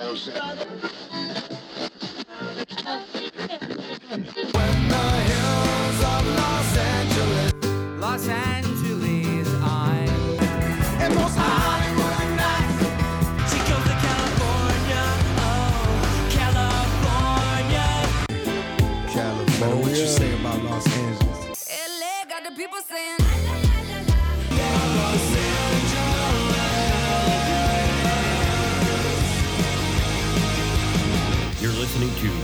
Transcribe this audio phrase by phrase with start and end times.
[0.00, 0.30] Los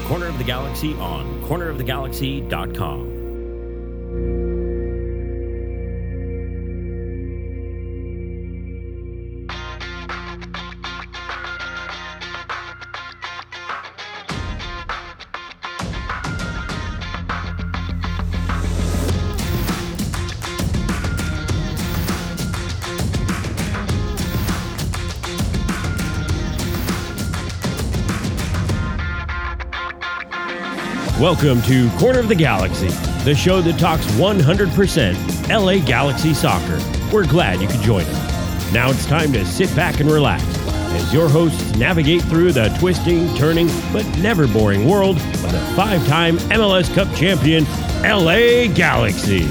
[0.06, 3.15] Corner of the Galaxy on cornerofthegalaxy.com.
[31.20, 32.88] Welcome to Corner of the Galaxy,
[33.24, 36.78] the show that talks 100% LA Galaxy soccer.
[37.10, 38.70] We're glad you could join us.
[38.70, 40.44] Now it's time to sit back and relax
[40.92, 46.06] as your hosts navigate through the twisting, turning, but never boring world of the five
[46.06, 47.64] time MLS Cup champion,
[48.02, 49.44] LA Galaxy.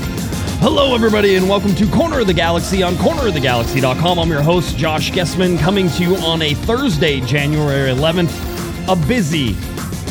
[0.59, 4.19] Hello, everybody, and welcome to Corner of the Galaxy on cornerofthegalaxy.com.
[4.19, 8.53] I'm your host, Josh Guesman, coming to you on a Thursday, January 11th.
[8.87, 9.55] A busy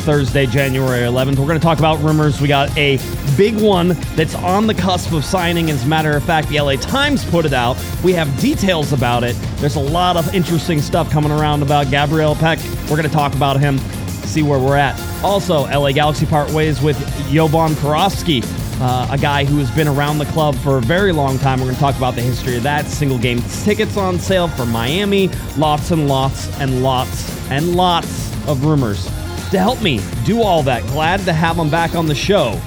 [0.05, 1.39] Thursday, January 11th.
[1.39, 2.39] We're going to talk about rumors.
[2.39, 2.97] We got a
[3.35, 5.69] big one that's on the cusp of signing.
[5.71, 7.77] As a matter of fact, the LA Times put it out.
[8.03, 9.35] We have details about it.
[9.57, 12.63] There's a lot of interesting stuff coming around about Gabriel Pec.
[12.83, 14.99] We're going to talk about him, see where we're at.
[15.23, 16.97] Also, LA Galaxy part ways with
[17.29, 18.43] Jovan Kirovski
[18.81, 21.59] uh, a guy who has been around the club for a very long time.
[21.59, 22.85] We're going to talk about the history of that.
[22.85, 25.29] Single game tickets on sale for Miami.
[25.57, 29.09] Lots and lots and lots and lots of rumors.
[29.55, 32.59] To help me do all that, glad to have him back on the show.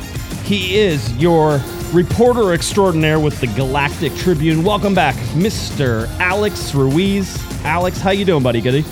[0.44, 1.60] He is your
[1.92, 4.64] reporter extraordinaire with the Galactic Tribune.
[4.64, 6.08] Welcome back, Mr.
[6.18, 7.36] Alex Ruiz.
[7.62, 8.62] Alex, how you doing, buddy?
[8.62, 8.86] Goody.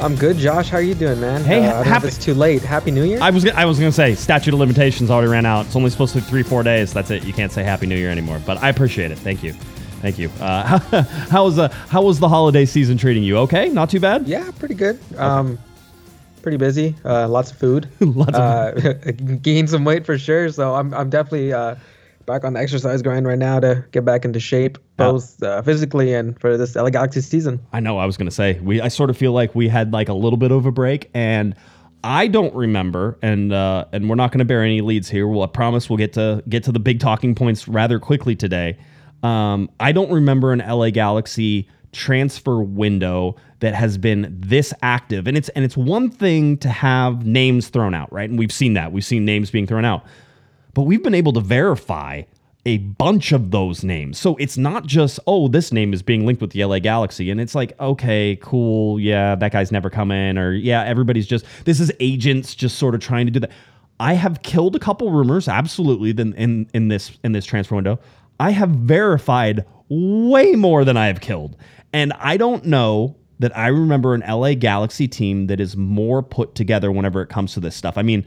[0.00, 0.70] I'm good, Josh.
[0.70, 1.44] How are you doing, man?
[1.44, 2.62] Hey, uh, I don't know if happy- it's too late.
[2.62, 3.20] Happy New Year.
[3.22, 5.66] I was I was gonna say statute of limitations already ran out.
[5.66, 6.92] It's only supposed to be three four days.
[6.92, 7.22] That's it.
[7.24, 8.40] You can't say Happy New Year anymore.
[8.44, 9.18] But I appreciate it.
[9.20, 9.52] Thank you,
[10.02, 10.30] thank you.
[10.40, 10.80] Uh,
[11.30, 13.36] how was the how was the holiday season treating you?
[13.38, 14.26] Okay, not too bad.
[14.26, 14.98] yeah, pretty good.
[15.16, 15.60] Um,
[16.44, 16.94] pretty busy.
[17.04, 17.88] Uh, lots of food.
[18.00, 19.10] Lots of uh,
[19.42, 20.50] gained some weight for sure.
[20.50, 21.74] So I'm I'm definitely uh,
[22.26, 26.14] back on the exercise grind right now to get back into shape, both uh, physically
[26.14, 27.58] and for this LA Galaxy season.
[27.72, 27.98] I know.
[27.98, 28.80] I was gonna say we.
[28.80, 31.54] I sort of feel like we had like a little bit of a break, and
[32.04, 33.18] I don't remember.
[33.22, 35.26] And uh, and we're not gonna bear any leads here.
[35.26, 38.76] Well, I promise we'll get to get to the big talking points rather quickly today.
[39.22, 45.36] Um, I don't remember an LA Galaxy transfer window that has been this active and
[45.36, 48.92] it's and it's one thing to have names thrown out right and we've seen that
[48.92, 50.04] we've seen names being thrown out
[50.74, 52.22] but we've been able to verify
[52.66, 54.18] a bunch of those names.
[54.18, 57.30] So it's not just, oh, this name is being linked with the LA Galaxy.
[57.30, 58.98] And it's like, okay, cool.
[58.98, 60.38] Yeah, that guy's never come in.
[60.38, 63.50] Or yeah, everybody's just, this is agents just sort of trying to do that.
[64.00, 68.00] I have killed a couple rumors, absolutely, than in, in this in this transfer window.
[68.40, 71.56] I have verified way more than I have killed.
[71.92, 73.14] And I don't know
[73.44, 77.52] that I remember an LA Galaxy team that is more put together whenever it comes
[77.52, 77.98] to this stuff.
[77.98, 78.24] I mean,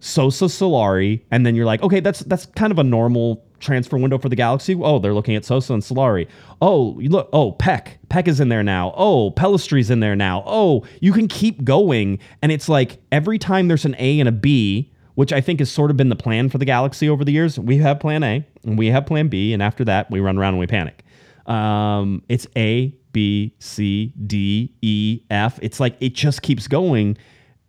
[0.00, 4.18] Sosa Solari, and then you're like, okay, that's that's kind of a normal transfer window
[4.18, 4.74] for the Galaxy.
[4.74, 6.26] Oh, they're looking at Sosa and Solari.
[6.60, 7.98] Oh, you look, oh, Pec.
[8.08, 8.92] Pec is in there now.
[8.96, 10.42] Oh, Pellistri's in there now.
[10.46, 12.18] Oh, you can keep going.
[12.42, 15.70] And it's like every time there's an A and a B, which I think has
[15.70, 17.56] sort of been the plan for the Galaxy over the years.
[17.56, 20.54] We have plan A and we have plan B, and after that, we run around
[20.54, 21.04] and we panic.
[21.46, 25.58] Um, it's A, B, C, D, E, F.
[25.62, 27.16] It's like it just keeps going.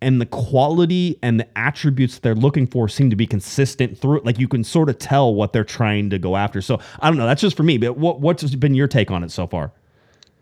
[0.00, 4.24] And the quality and the attributes they're looking for seem to be consistent through it.
[4.24, 6.60] Like you can sort of tell what they're trying to go after.
[6.60, 7.26] So I don't know.
[7.26, 7.78] That's just for me.
[7.78, 9.72] But what, what's been your take on it so far?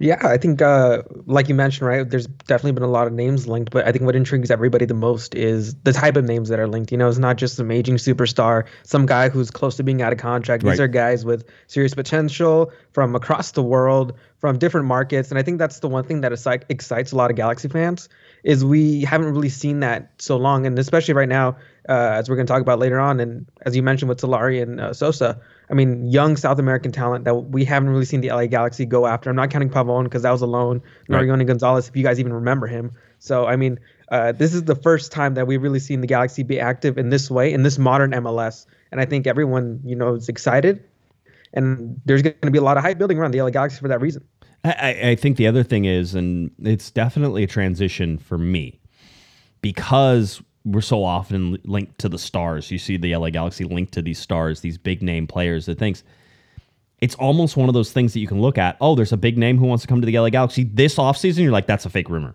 [0.02, 3.46] Yeah, I think, uh, like you mentioned, right, there's definitely been a lot of names
[3.46, 6.58] linked, but I think what intrigues everybody the most is the type of names that
[6.58, 6.90] are linked.
[6.90, 10.10] You know, it's not just some aging superstar, some guy who's close to being out
[10.10, 10.62] of contract.
[10.64, 10.80] These Right.
[10.80, 15.28] are guys with serious potential from across the world, from different markets.
[15.30, 16.32] And I think that's the one thing that
[16.70, 18.08] excites a lot of Galaxy fans
[18.42, 20.64] is we haven't really seen that so long.
[20.64, 21.56] And especially right now,
[21.90, 24.62] uh, as we're going to talk about later on, and as you mentioned with Solari
[24.62, 25.38] and uh, Sosa,
[25.70, 29.06] I mean, young South American talent that we haven't really seen the LA Galaxy go
[29.06, 29.30] after.
[29.30, 30.82] I'm not counting Pavon because that was alone.
[31.08, 31.22] Right.
[31.22, 32.92] Norione Gonzalez, if you guys even remember him.
[33.20, 33.78] So, I mean,
[34.10, 37.10] uh, this is the first time that we've really seen the Galaxy be active in
[37.10, 38.66] this way, in this modern MLS.
[38.90, 40.82] And I think everyone, you know, is excited.
[41.52, 43.88] And there's going to be a lot of hype building around the LA Galaxy for
[43.88, 44.24] that reason.
[44.64, 48.80] I, I think the other thing is, and it's definitely a transition for me
[49.62, 52.70] because we're so often linked to the stars.
[52.70, 56.04] You see the LA Galaxy linked to these stars, these big name players, the things.
[56.98, 58.76] It's almost one of those things that you can look at.
[58.80, 61.38] Oh, there's a big name who wants to come to the LA Galaxy this offseason.
[61.38, 62.34] You're like, that's a fake rumor.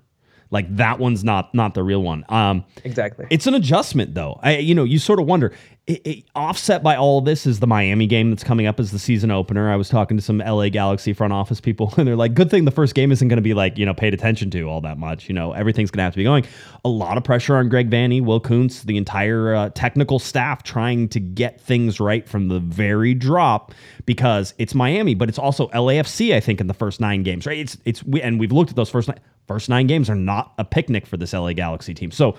[0.55, 2.23] Like that one's not not the real one.
[2.29, 3.27] Um, Exactly.
[3.29, 4.39] it's an adjustment, though.
[4.41, 5.51] I, you know, you sort of wonder.
[5.85, 8.91] It, it, offset by all of this is the Miami game that's coming up as
[8.91, 9.69] the season opener.
[9.69, 12.63] I was talking to some LA Galaxy front office people, and they're like, "Good thing
[12.63, 14.97] the first game isn't going to be like you know paid attention to all that
[14.97, 15.27] much.
[15.27, 16.45] You know, everything's going to have to be going.
[16.85, 21.09] A lot of pressure on Greg Vanney, Will Kuntz, the entire uh, technical staff trying
[21.09, 23.73] to get things right from the very drop
[24.05, 26.33] because it's Miami, but it's also LAFC.
[26.33, 27.59] I think in the first nine games, right?
[27.59, 30.53] It's it's we, and we've looked at those first nine first nine games are not
[30.57, 32.11] a picnic for this LA Galaxy team.
[32.11, 32.35] So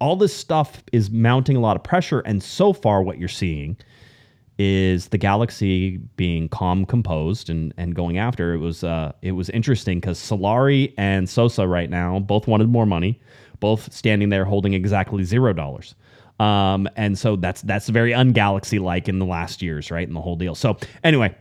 [0.00, 2.20] all this stuff is mounting a lot of pressure.
[2.20, 3.76] And so far, what you're seeing
[4.58, 8.54] is the Galaxy being calm, composed, and and going after.
[8.54, 12.86] It was uh, it was interesting because Solari and Sosa right now both wanted more
[12.86, 13.20] money,
[13.60, 15.94] both standing there holding exactly zero dollars.
[16.40, 20.06] Um, and so that's that's very ungalaxy like in the last years, right?
[20.06, 20.54] In the whole deal.
[20.54, 21.34] So anyway,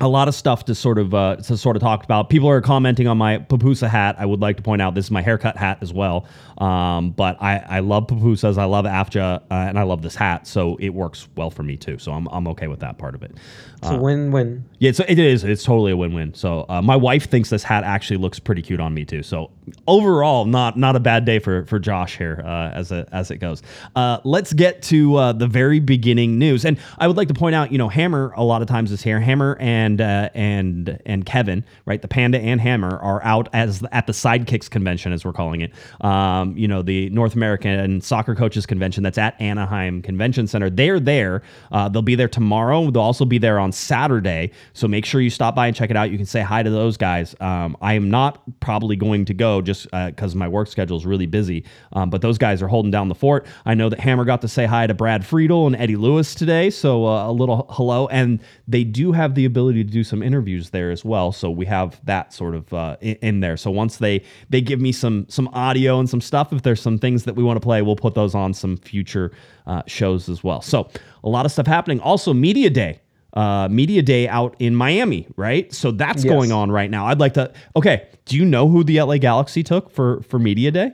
[0.00, 2.30] a lot of stuff to sort of uh, to sort of talk about.
[2.30, 4.16] People are commenting on my pupusa hat.
[4.18, 6.26] I would like to point out this is my haircut hat as well.
[6.58, 8.58] Um, but I, I love pupusas.
[8.58, 11.76] I love AFJA, uh, and I love this hat, so it works well for me
[11.76, 11.98] too.
[11.98, 13.32] So I'm, I'm okay with that part of it.
[13.76, 14.64] It's a win-win.
[14.80, 15.44] Yeah, so it is.
[15.44, 16.34] It's totally a win-win.
[16.34, 19.22] So uh, my wife thinks this hat actually looks pretty cute on me too.
[19.22, 19.52] So
[19.86, 23.36] overall, not not a bad day for for Josh here uh, as a, as it
[23.36, 23.62] goes.
[23.94, 27.54] Uh, let's get to uh, the very beginning news, and I would like to point
[27.54, 29.20] out, you know, Hammer a lot of times is here.
[29.20, 32.02] Hammer and uh, and and Kevin, right?
[32.02, 35.72] The Panda and Hammer are out as at the Sidekicks convention, as we're calling it.
[36.00, 40.70] Um, you know, the North American Soccer Coaches Convention that's at Anaheim Convention Center.
[40.70, 41.42] They're there.
[41.72, 42.90] Uh, they'll be there tomorrow.
[42.90, 44.52] They'll also be there on Saturday.
[44.72, 46.10] So make sure you stop by and check it out.
[46.10, 47.34] You can say hi to those guys.
[47.40, 51.26] Um, I am not probably going to go just because my work schedule is really
[51.26, 51.64] busy.
[51.92, 53.46] Um, but those guys are holding down the fort.
[53.66, 56.70] I know that Hammer got to say hi to Brad Friedel and Eddie Lewis today.
[56.70, 58.06] So uh, a little hello.
[58.08, 61.32] And they do have the ability to do some interviews there as well.
[61.32, 63.56] So we have that sort of uh, in, in there.
[63.56, 66.98] So once they they give me some some audio and some stuff, if there's some
[66.98, 69.32] things that we want to play, we'll put those on some future
[69.66, 70.60] uh, shows as well.
[70.62, 70.88] So
[71.24, 72.00] a lot of stuff happening.
[72.00, 73.00] Also, Media Day
[73.34, 75.72] uh, media day out in Miami, right?
[75.72, 76.32] So that's Yes.
[76.32, 77.06] going on right now.
[77.06, 77.52] I'd like to.
[77.76, 80.92] Okay, do you know who the LA Galaxy took for for media day?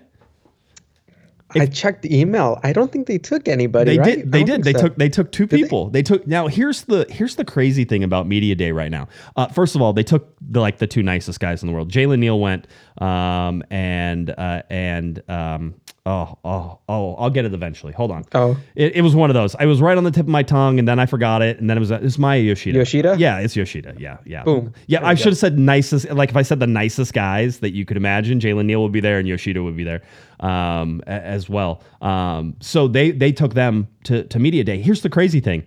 [1.62, 2.58] I checked the email.
[2.62, 3.92] I don't think they took anybody.
[3.92, 4.16] They right?
[4.16, 4.32] did.
[4.32, 4.64] They did.
[4.64, 4.80] They so.
[4.80, 4.96] took.
[4.96, 5.58] They took two they?
[5.58, 5.90] people.
[5.90, 6.02] They?
[6.02, 6.26] took.
[6.26, 9.08] Now here's the here's the crazy thing about media day right now.
[9.36, 11.90] Uh, first of all, they took the like the two nicest guys in the world.
[11.90, 12.66] Jalen Neal went,
[12.98, 15.74] um, and uh, and um,
[16.06, 17.92] oh oh oh, I'll get it eventually.
[17.92, 18.24] Hold on.
[18.34, 18.56] Oh.
[18.74, 19.54] it, it was one of those.
[19.56, 21.68] I was right on the tip of my tongue, and then I forgot it, and
[21.70, 22.78] then it was it's Maya Yoshida.
[22.78, 23.16] Yoshida?
[23.18, 23.94] Yeah, it's Yoshida.
[23.98, 24.42] Yeah, yeah.
[24.44, 24.72] Boom.
[24.86, 25.30] Yeah, There I should go.
[25.30, 26.10] have said nicest.
[26.10, 29.00] Like if I said the nicest guys that you could imagine, Jalen Neal would be
[29.00, 30.02] there and Yoshida would be there
[30.40, 31.82] um, as well.
[32.02, 34.80] Um, so they they took them to to media day.
[34.80, 35.66] Here's the crazy thing.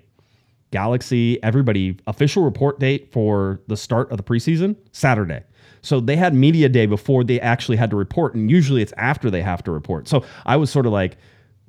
[0.72, 5.42] Galaxy, everybody, official report date for the start of the preseason, Saturday.
[5.82, 9.30] So they had media day before they actually had to report, and usually it's after
[9.30, 10.08] they have to report.
[10.08, 11.18] So I was sort of like,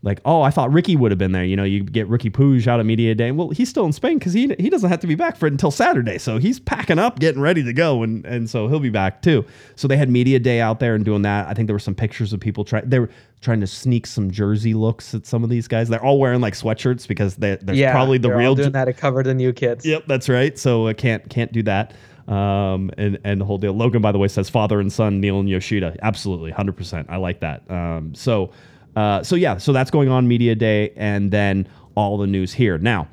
[0.05, 1.44] like, oh, I thought Riqui would have been there.
[1.44, 3.32] You know, you get Riqui Puig out of media day.
[3.32, 5.52] Well, he's still in Spain because he he doesn't have to be back for it
[5.52, 6.19] until Saturday.
[6.19, 9.44] So he's packing up, getting ready to go, and and so he'll be back too.
[9.75, 11.49] So they had media day out there and doing that.
[11.49, 12.88] I think there were some pictures of people trying.
[12.88, 15.88] They were trying to sneak some jersey looks at some of these guys.
[15.88, 18.73] They're all wearing like sweatshirts because they, they're Yeah, probably the they're all real doing
[18.73, 19.85] that to cover the new kids.
[19.85, 20.56] Yep, that's right.
[20.56, 21.92] So I can't can't do that.
[22.28, 23.73] Um, and and the whole deal.
[23.73, 25.97] Logan, by the way, says father and son Neal and Yoshida.
[26.02, 27.08] Absolutely, hundred percent.
[27.08, 27.68] I like that.
[27.70, 28.52] Um, so
[28.97, 32.78] uh, so yeah, so that's going on media day, and then all the news here
[32.78, 33.08] now.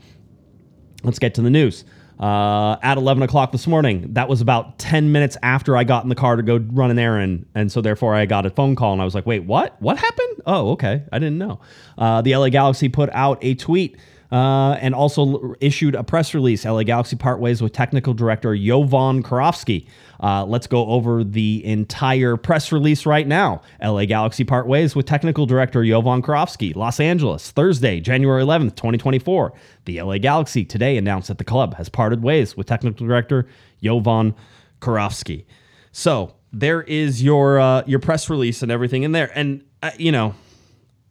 [1.03, 1.85] Let's get to the news.
[2.19, 6.09] Uh, at 11 o'clock this morning, that was about 10 minutes after I got in
[6.09, 7.45] the car to go run an errand.
[7.55, 9.79] And so, therefore, I got a phone call and I was like, wait, what?
[9.81, 10.41] What happened?
[10.45, 11.03] Oh, okay.
[11.11, 11.59] I didn't know.
[11.97, 13.97] Uh, the LA Galaxy put out a tweet
[14.35, 16.65] uh, and also issued a press release.
[16.65, 19.87] LA Galaxy part ways with technical director Jovan Kirovski.
[20.21, 23.61] Uh, let's go over the entire press release right now.
[23.81, 26.75] LA Galaxy part ways with technical director Jovan Kirovski.
[26.75, 29.53] Los Angeles, Thursday, January 11th, 2024.
[29.85, 33.47] The LA Galaxy today announced that the club has parted ways with technical director
[33.81, 34.35] Jovan
[34.81, 35.45] Kirovski.
[35.93, 39.31] So there is your uh, your press release and everything in there.
[39.33, 40.35] And uh, you know,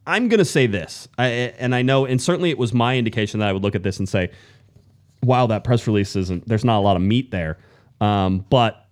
[0.07, 3.39] I'm going to say this, I, and I know, and certainly it was my indication
[3.39, 4.31] that I would look at this and say,
[5.23, 7.57] wow, that press release isn't, there's not a lot of meat there.
[8.01, 8.85] Um, but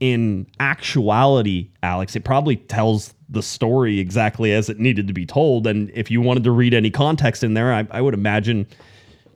[0.00, 5.66] in actuality, Alex, it probably tells the story exactly as it needed to be told.
[5.66, 8.66] And if you wanted to read any context in there, I, I would imagine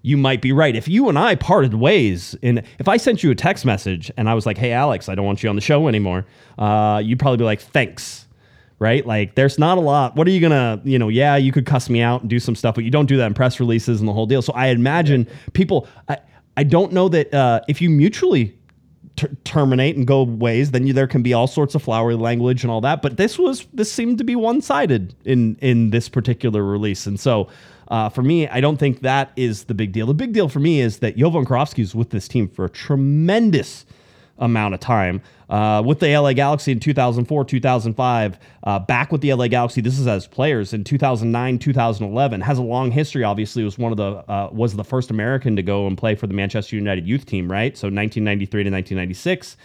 [0.02, 0.74] you might be right.
[0.74, 4.28] If you and I parted ways, and if I sent you a text message and
[4.28, 6.26] I was like, "Hey, Alex, I don't want you on the show anymore,"
[6.58, 8.26] uh, you'd probably be like, "Thanks."
[8.82, 9.06] Right?
[9.06, 10.16] Like, there's not a lot.
[10.16, 11.08] What are you gonna, you know?
[11.08, 13.26] Yeah, you could cuss me out and do some stuff, but you don't do that
[13.26, 14.42] in press releases and the whole deal.
[14.42, 15.86] So I imagine people.
[16.08, 16.18] I,
[16.56, 18.58] I don't know that uh, if you mutually
[19.14, 22.64] ter- terminate and go ways, then you, there can be all sorts of flowery language
[22.64, 23.02] and all that.
[23.02, 27.20] But this was this seemed to be one sided in in this particular release, and
[27.20, 27.48] so.
[27.88, 30.06] Uh, for me, I don't think that is the big deal.
[30.06, 32.70] The big deal for me is that Jovan Kirovski is with this team for a
[32.70, 33.84] tremendous
[34.42, 35.22] amount of time.
[35.48, 39.80] Uh, with the LA Galaxy in 2004, 2005, uh, back with the LA Galaxy.
[39.80, 42.40] This is as players in 2009, 2011.
[42.40, 43.22] Has a long history.
[43.22, 46.26] Obviously, was one of the uh, was the first American to go and play for
[46.26, 47.50] the Manchester United youth team.
[47.50, 49.56] Right, so 1993 to 1996.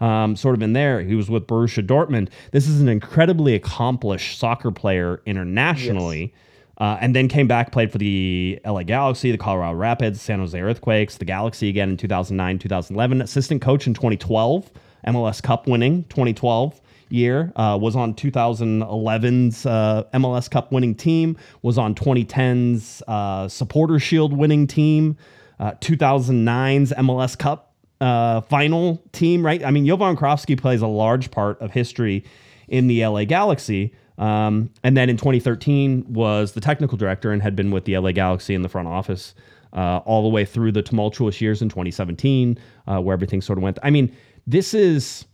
[0.00, 2.28] Um, sort of in there, he was with Borussia Dortmund.
[2.50, 6.20] This is an incredibly accomplished soccer player internationally.
[6.20, 6.30] Yes.
[6.78, 10.60] Uh, and then came back, played for the LA Galaxy, the Colorado Rapids, San Jose
[10.60, 13.22] Earthquakes, the Galaxy again in 2009, 2011.
[13.22, 14.70] Assistant coach in 2012,
[15.06, 17.52] MLS Cup winning 2012 year.
[17.56, 21.36] Uh, was on 2011's uh, MLS Cup winning team.
[21.62, 25.16] Was on 2010's uh, Supporter Shield winning team.
[25.60, 29.46] 2009's uh, MLS Cup uh, final team.
[29.46, 29.64] Right.
[29.64, 32.24] I mean, Jovan Kirovski plays a large part of history
[32.68, 33.94] in the LA Galaxy.
[34.18, 38.12] Um, and then in 2013 was the technical director and had been with the LA
[38.12, 39.34] Galaxy in the front office
[39.72, 43.62] uh, all the way through the tumultuous years in 2017, uh, where everything sort of
[43.62, 43.78] went.
[43.82, 44.14] I mean,
[44.46, 45.24] this is.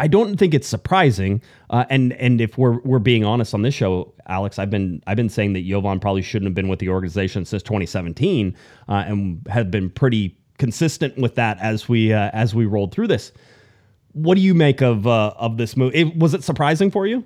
[0.00, 3.74] I don't think it's surprising, uh, and and if we're we're being honest on this
[3.74, 6.88] show, Alex, I've been I've been saying that Jovan probably shouldn't have been with the
[6.88, 8.56] organization since 2017,
[8.88, 13.08] uh, and have been pretty consistent with that as we uh, as we rolled through
[13.08, 13.32] this
[14.12, 15.94] what do you make of uh, of this move?
[15.94, 17.24] It, was it surprising for you?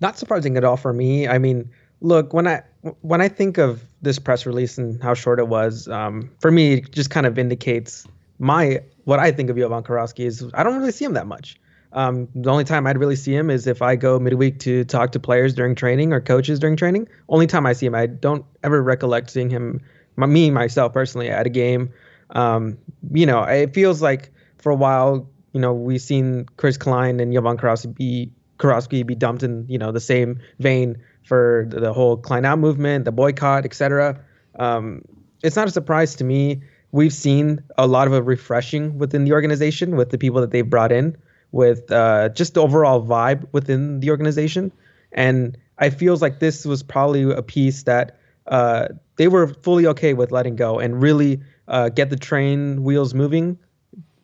[0.00, 1.26] Not surprising at all for me.
[1.26, 2.62] I mean, look when I
[3.00, 6.74] when I think of this press release and how short it was, um, for me,
[6.74, 8.06] it just kind of indicates
[8.38, 11.58] my what I think of Jovan Kirovski is I don't really see him that much.
[11.92, 15.12] Um, the only time I'd really see him is if I go midweek to talk
[15.12, 17.08] to players during training or coaches during training.
[17.28, 19.80] Only time I see him, I don't ever recollect seeing him,
[20.16, 21.90] my, me myself personally, at a game.
[22.30, 22.76] Um,
[23.12, 27.32] you know, it feels like for a while you know, we've seen Chris Klein and
[27.32, 31.94] Jovan Kirovski be Kirovski be dumped in, you know, the same vein for the, the
[31.94, 34.20] whole Klein out movement, the boycott, etc.
[34.56, 35.00] Um,
[35.42, 36.60] it's not a surprise to me.
[36.92, 40.68] We've seen a lot of a refreshing within the organization with the people that they've
[40.68, 41.16] brought in,
[41.52, 44.70] with uh, just the overall vibe within the organization.
[45.12, 50.12] And I feels like this was probably a piece that uh, they were fully okay
[50.12, 53.58] with letting go and really uh, get the train wheels moving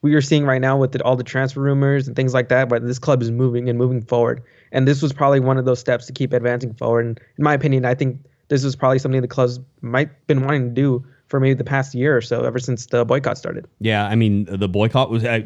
[0.03, 2.69] we are seeing right now with the, all the transfer rumors and things like that,
[2.69, 4.43] but this club is moving and moving forward.
[4.73, 7.07] And this was probably one of those steps to keep advancing forward.
[7.07, 8.19] And in my opinion, I think
[8.49, 11.95] this was probably something the clubs might been wanting to do for maybe the past
[11.95, 13.67] year or so, ever since the boycott started.
[13.81, 15.41] Yeah, I mean, the boycott was uh,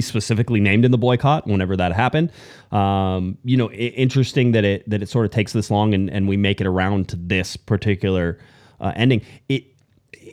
[0.00, 2.32] specifically named in the boycott whenever that happened.
[2.72, 6.26] Um, you know, interesting that it that it sort of takes this long and, and
[6.26, 8.38] we make it around to this particular
[8.80, 9.22] uh, ending.
[9.48, 9.69] It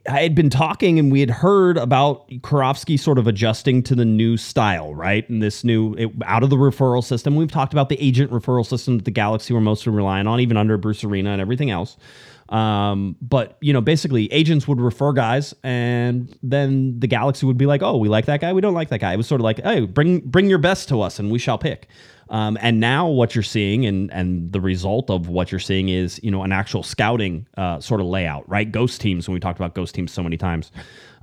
[0.10, 4.06] I had been talking and we had heard about Kirovski sort of adjusting to the
[4.06, 5.28] new style, right?
[5.30, 7.36] And this new it, out of the referral system.
[7.36, 10.58] We've talked about the agent referral system that the Galaxy were mostly relying on, even
[10.58, 11.98] under Bruce Arena and everything else.
[12.50, 17.66] Um, but you know, basically, agents would refer guys, and then the Galaxy would be
[17.66, 18.54] like, "Oh, we like that guy.
[18.54, 20.88] We don't like that guy." It was sort of like, "Hey, bring bring your best
[20.90, 21.90] to us, and we shall pick."
[22.30, 26.20] Um, and now what you're seeing and and the result of what you're seeing is
[26.24, 28.70] you know an actual scouting uh, sort of layout, right?
[28.72, 29.28] Ghost teams.
[29.28, 30.72] When we talked about ghost teams so many times,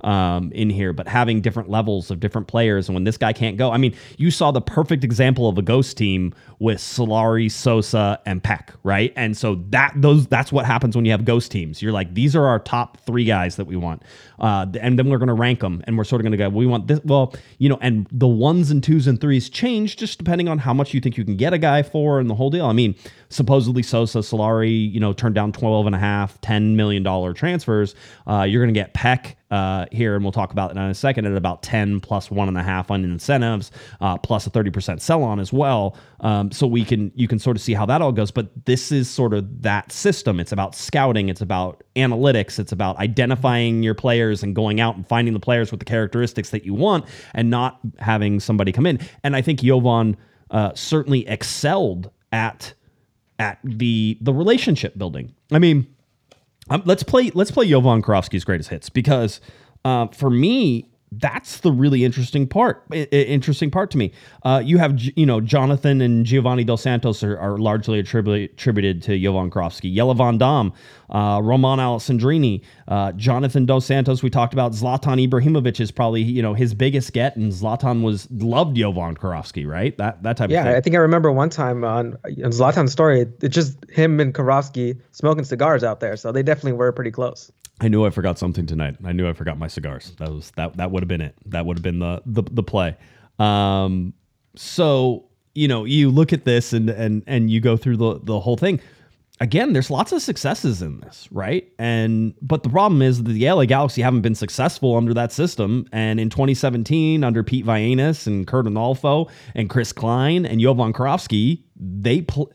[0.01, 2.87] um, in here, but having different levels of different players.
[2.87, 5.61] And when this guy can't go, I mean, you saw the perfect example of a
[5.61, 9.13] ghost team with Solari, Sosa, and Pec, right?
[9.15, 11.81] And so that those that's what happens when you have ghost teams.
[11.81, 14.03] You're like, these are our top three guys that we want,
[14.39, 16.49] uh, and then we're going to rank them, and we're sort of going to go,
[16.49, 16.99] we want this.
[17.03, 20.73] Well, you know, and the ones and twos and threes change just depending on how
[20.73, 22.65] much you think you can get a guy for and the whole deal.
[22.65, 22.95] I mean,
[23.29, 27.95] supposedly Sosa, Solari, you know, turned down 12 and a half, 10 million dollar transfers.
[28.27, 30.93] Uh, you're going to get Pec uh, here, and we'll talk about it in a
[30.93, 33.71] second, at about 10 plus one and a half on incentives,
[34.01, 35.95] uh, plus a 30% sell on as well.
[36.21, 38.31] Um, so we can you can sort of see how that all goes.
[38.31, 40.39] But this is sort of that system.
[40.39, 45.07] It's about scouting, it's about analytics, it's about identifying your players and going out and
[45.07, 48.99] finding the players with the characteristics that you want and not having somebody come in.
[49.23, 50.17] And I think Jovan
[50.51, 52.73] uh, certainly excelled at
[53.37, 55.33] at the the relationship building.
[55.51, 55.94] I mean,
[56.69, 59.41] um, let's play let's play Jovan Kirovski's greatest hits because
[59.83, 62.83] uh, for me that's the really interesting part.
[62.91, 64.11] Interesting part to me.
[64.43, 69.01] Uh, you have you know Jonathan and Giovanni Dos Santos are, are largely attributed attributed
[69.03, 69.93] to Jovan Kirovski.
[69.93, 70.73] Jelle Van Damme,
[71.09, 74.23] uh, Romain Alessandrini, uh, Jonathan Dos Santos.
[74.23, 78.27] We talked about Zlatan Ibrahimovic is probably you know his biggest get, and Zlatan was
[78.31, 79.97] loved Jovan Kirovski, right?
[79.97, 80.75] That that type of Yeah.
[80.75, 84.99] I think I remember one time on, on Zlatan's story, it's just him and Kirovski
[85.11, 86.17] smoking cigars out there.
[86.17, 87.51] So they definitely were pretty close.
[87.81, 88.95] I knew I forgot something tonight.
[89.03, 90.13] I knew I forgot my cigars.
[90.17, 91.35] That was that that would have been it.
[91.45, 92.95] That would have been the the, the play.
[93.37, 94.13] Um,
[94.55, 98.39] so you know, you look at this and and and you go through the the
[98.39, 98.79] whole thing.
[99.41, 101.69] Again, there's lots of successes in this, right?
[101.77, 105.89] And but the problem is that the LA Galaxy haven't been successful under that system.
[105.91, 111.63] And in 2017, under Pete Vagenas and Curt Onalfo and Chris Klein and Jovan Kirovski,
[111.75, 112.53] they pl-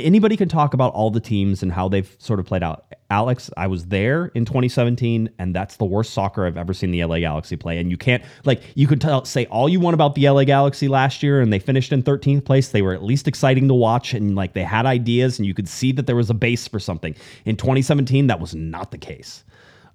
[0.00, 2.94] anybody can talk about all the teams and how they've sort of played out.
[3.10, 7.04] Alex, I was there in 2017, and that's the worst soccer I've ever seen the
[7.04, 7.78] LA Galaxy play.
[7.78, 10.88] And you can't like you could tell say all you want about the LA Galaxy
[10.88, 12.68] last year, and they finished in 13th place.
[12.68, 15.68] They were at least exciting to watch, and like they had ideas, and you could
[15.68, 17.14] see that there was a base for something.
[17.44, 19.44] In 2017, that was not the case.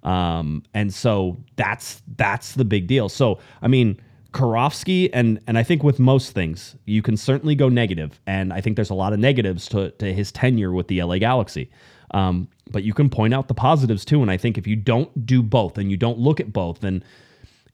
[0.02, 3.08] Um, and so that's that's the big deal.
[3.08, 4.00] So I mean,
[4.36, 8.60] Kirovski and and I think with most things, you can certainly go negative, and I
[8.60, 11.70] think there's a lot of negatives to to his tenure with the LA Galaxy.
[12.12, 15.26] Um, but you can point out the positives too, and I think if you don't
[15.26, 17.02] do both and you don't look at both, then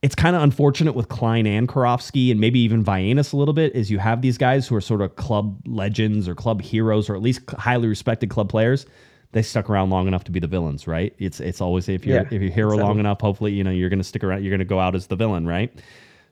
[0.02, 3.75] it's kind of unfortunate with Klein and Kirovski and maybe even Vagenas a little bit
[3.75, 7.14] is you have these guys who are sort of club legends or club heroes or
[7.14, 8.87] at least highly respected club players.
[9.33, 11.14] They stuck around long enough to be the villains, right?
[11.19, 13.88] It's it's always if you're Yeah, if you're hero long enough, hopefully you know you're
[13.88, 14.42] going to stick around.
[14.45, 15.73] You're going to go out as the villain, right?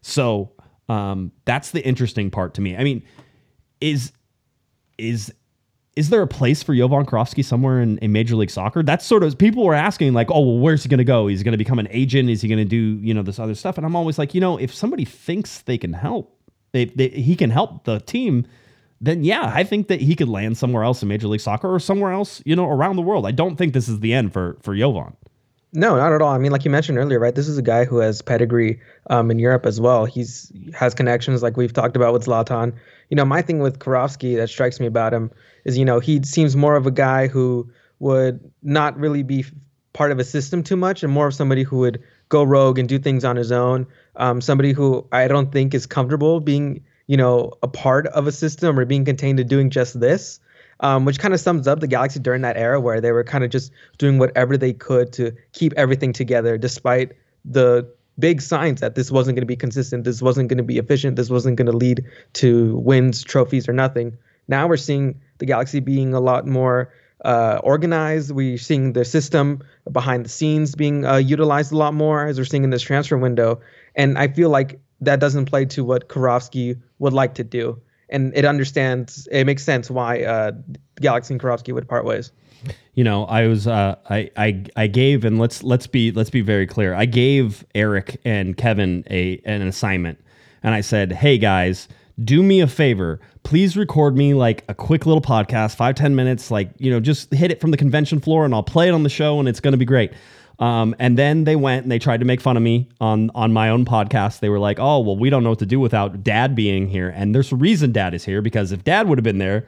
[0.02, 0.52] So
[0.88, 2.76] um, that's the interesting part to me.
[2.76, 3.02] I mean,
[3.80, 4.12] is
[4.98, 5.32] is
[5.96, 8.82] is there a place for Jovan Kirovski somewhere in, in Major League Soccer?
[8.82, 11.26] That's sort of people were asking like, oh, well, where's he going to go?
[11.26, 12.30] He's going to become an agent.
[12.30, 13.76] Is he going to do you know this other stuff?
[13.76, 16.36] And I'm always like, you know, if somebody thinks they can help,
[16.72, 18.46] they, he can help the team.
[19.00, 21.80] Then yeah, I think that he could land somewhere else in Major League Soccer or
[21.80, 23.26] somewhere else, you know, around the world.
[23.26, 25.16] I don't think this is the end for for Jovan.
[25.72, 26.32] No, not at all.
[26.32, 27.34] I mean, like you mentioned earlier, right?
[27.34, 30.04] This is a guy who has pedigree um, in Europe as well.
[30.04, 32.74] He's has connections, like we've talked about with Zlatan.
[33.08, 35.30] You know, my thing with Kirovski that strikes me about him
[35.64, 39.44] is, you know, he seems more of a guy who would not really be
[39.92, 42.88] part of a system too much, and more of somebody who would go rogue and
[42.88, 43.86] do things on his own.
[44.16, 48.32] Um, somebody who I don't think is comfortable being, you know, a part of a
[48.32, 50.40] system or being contained to doing just this
[50.80, 53.44] um, which kind of sums up the Galaxy during that era where they were kind
[53.44, 57.12] of just doing whatever they could to keep everything together, despite
[57.44, 57.88] the
[58.18, 61.16] big signs that this wasn't going to be consistent, this wasn't going to be efficient,
[61.16, 64.16] this wasn't going to lead to wins, trophies, or nothing.
[64.48, 66.92] Now we're seeing the Galaxy being a lot more
[67.24, 68.30] uh, organized.
[68.30, 72.44] We're seeing the system behind the scenes being uh, utilized a lot more as we're
[72.44, 73.60] seeing in this transfer window.
[73.94, 78.36] And I feel like that doesn't play to what Kirovski would like to do and
[78.36, 80.52] it understands it makes sense why uh,
[81.00, 82.32] Galaxy and Kirovski would part ways.
[82.92, 86.42] you know i was uh i i i gave and let's let's be let's be
[86.42, 86.92] very clear.
[86.94, 90.18] I gave eric and kevin a an assignment
[90.62, 91.88] and i said hey guys
[92.22, 93.18] do me a favor.
[93.44, 97.32] Please record me like a quick little podcast five ten minutes like you know just
[97.32, 99.60] hit it from the convention floor and i'll play it on the show and it's
[99.60, 100.12] going to be great
[100.60, 103.52] um, and then they went and they tried to make fun of me on on
[103.52, 104.40] my own podcast.
[104.40, 107.08] They were like, "Oh, well, we don't know what to do without Dad being here."
[107.08, 109.66] And there's a reason Dad is here because if Dad would have been there,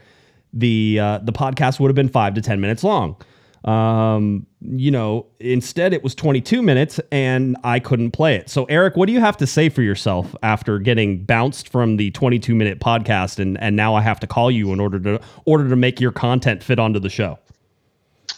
[0.53, 3.17] the uh, the podcast would have been five to ten minutes long.
[3.65, 8.51] Um, you know, instead it was 22 minutes and I couldn't play it.
[8.51, 12.11] So Eric, what do you have to say for yourself after getting bounced from the
[12.11, 15.69] 22 minute podcast and and now I have to call you in order to order
[15.69, 17.39] to make your content fit onto the show?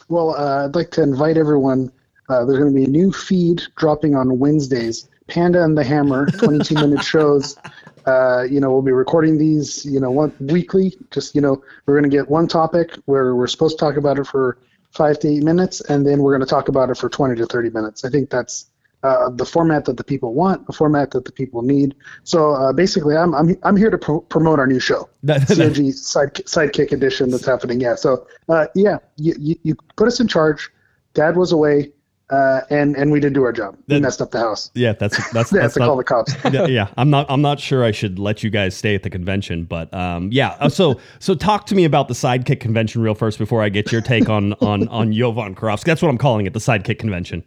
[0.09, 1.91] Well, uh, I'd like to invite everyone.
[2.29, 5.09] Uh, there's going to be a new feed dropping on Wednesdays.
[5.27, 7.57] Panda and the Hammer, 22 minute shows.
[8.07, 10.95] Uh, you know, we'll be recording these, you know, one weekly.
[11.11, 14.19] Just, you know, we're going to get one topic where we're supposed to talk about
[14.19, 14.59] it for
[14.91, 17.47] five to eight minutes, and then we're going to talk about it for 20 to
[17.47, 18.05] 30 minutes.
[18.05, 18.67] I think that's
[19.03, 21.95] uh, the format that the people want, the format that the people need.
[22.25, 25.09] So uh, basically, I'm, I'm, I'm here to pro- promote our new show.
[25.25, 27.81] That- that- side, sidekick edition that's happening.
[27.81, 27.95] Yeah.
[27.97, 30.71] So uh, yeah, you, you, you put us in charge.
[31.15, 31.93] Dad was away,
[32.31, 33.77] uh, and and we didn't do our job.
[33.87, 34.71] We messed up the house.
[34.75, 36.35] Yeah, that's that's They that's to call the cops.
[36.51, 37.27] yeah, yeah, I'm not.
[37.29, 40.57] I'm not sure I should let you guys stay at the convention, but um, yeah.
[40.61, 43.93] Uh, So, so talk to me about the Sidekick convention real first before I get
[43.93, 45.85] your take on on on Jovan Kirovski.
[45.85, 47.43] That's what I'm calling it, the Sidekick convention.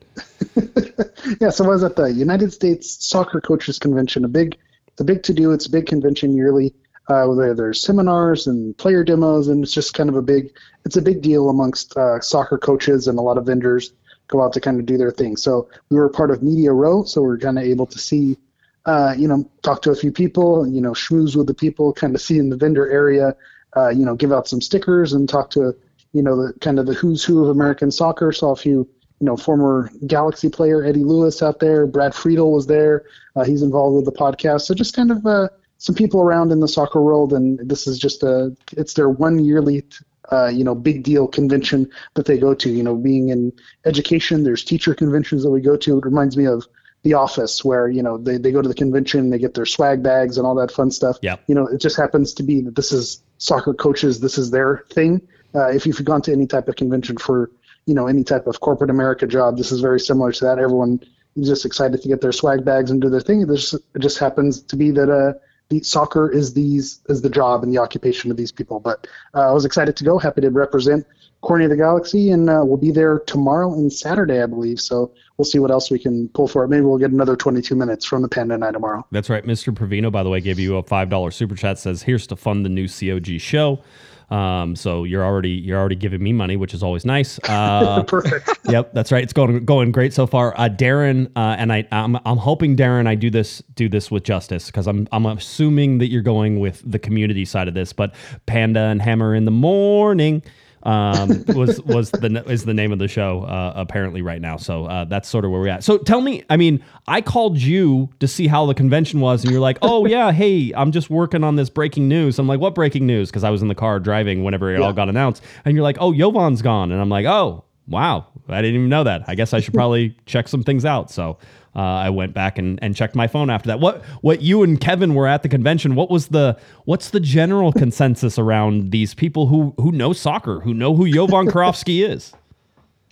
[1.42, 1.50] yeah.
[1.50, 4.24] So I was at the United States Soccer Coaches Convention.
[4.26, 5.52] A big, it's a big to do.
[5.52, 6.74] It's a big convention yearly.
[7.10, 10.52] Uh, where there's seminars and player demos, and it's just kind of a big.
[10.86, 13.94] It's a big deal amongst uh, soccer coaches and a lot of vendors.
[14.28, 15.38] Go out to kind of do their thing.
[15.38, 18.38] So we were part of Media Row, so we are kind of able to see,
[18.86, 22.16] uh, you know, talk to a few people, you know, schmooze with the people, kind
[22.16, 23.36] of see in the vendor area,
[23.76, 25.76] uh, you know, give out some stickers and talk to,
[26.14, 28.32] you know, the kind of the who's who of American soccer.
[28.32, 28.88] Saw a few,
[29.20, 31.86] you know, former Galaxy player Eddie Lewis out there.
[31.86, 33.06] Brad Friedel was there.
[33.36, 34.62] Uh, he's involved with the podcast.
[34.62, 38.00] So just kind of uh, some people around in the soccer world, and this is
[38.00, 39.84] just a, it's their one yearly
[40.32, 42.70] uh, you know, big deal convention that they go to.
[42.70, 43.54] You know, being in
[43.86, 45.98] education, there's teacher conventions that we go to.
[45.98, 46.68] It reminds me of
[47.04, 50.04] the office where you know they, they go to the convention they get their swag
[50.04, 51.18] bags and all that fun stuff.
[51.22, 54.52] Yeah you know it just happens to be that this is soccer coaches this is
[54.52, 55.22] their thing.
[55.56, 57.52] Uh, if you've gone to any type of convention for
[57.86, 60.60] you know any type of corporate america job this is very similar to that.
[60.60, 61.00] Everyone
[61.36, 63.42] is just excited to get their swag bags and do their thing.
[63.42, 65.34] It just, it just happens to be that uh
[65.70, 69.50] the soccer is these is the job and the occupation of these people but uh,
[69.50, 71.06] i was excited to go happy to represent
[71.42, 74.82] Corner of the Galaxy, and uh, we'll be there tomorrow and Saturday, I believe.
[74.82, 76.68] So we'll see what else we can pull for it.
[76.68, 79.06] Maybe we'll get another 22 minutes from the Panda Night tomorrow.
[79.12, 79.46] That's right.
[79.46, 79.72] Mr.
[79.74, 81.78] Provino, by the way, gave you a five dollar super chat.
[81.78, 83.80] Says here's to fund the new COG show.
[84.30, 87.40] Um, so you're already you're already giving me money, which is always nice.
[87.58, 88.50] Uh, Perfect.
[88.66, 89.24] yep, that's right.
[89.24, 90.54] It's going going great so far.
[90.60, 94.24] Uh, Darren uh, and I, I'm, I'm hoping Darren, I do this do this with
[94.24, 97.94] justice because I'm I'm assuming that you're going with the community side of this.
[97.94, 98.14] But
[98.46, 100.44] Panda and Hammer in the morning
[100.88, 104.56] um, was was the is the name of the show uh, apparently right now.
[104.56, 105.84] So uh, that's sort of where we're at.
[105.84, 109.52] So tell me, I mean, I called you to see how the convention was, and
[109.52, 112.74] you're like, "Oh yeah, hey, I'm just working on this breaking news." I'm like, "What
[112.74, 115.76] breaking news?" Because I was in the car driving whenever it all got announced, and
[115.76, 119.24] you're like, "Oh, Jovan's gone," and I'm like, "Oh." Wow, I didn't even know that.
[119.28, 121.10] I guess I should probably check some things out.
[121.10, 121.38] So
[121.78, 123.80] uh, I went back and, and checked my phone after that.
[123.80, 125.94] What what you and Kevin were at the convention?
[125.96, 130.74] What was the what's the general consensus around these people who who know soccer, who
[130.74, 132.34] know who Jovan Kirovski is?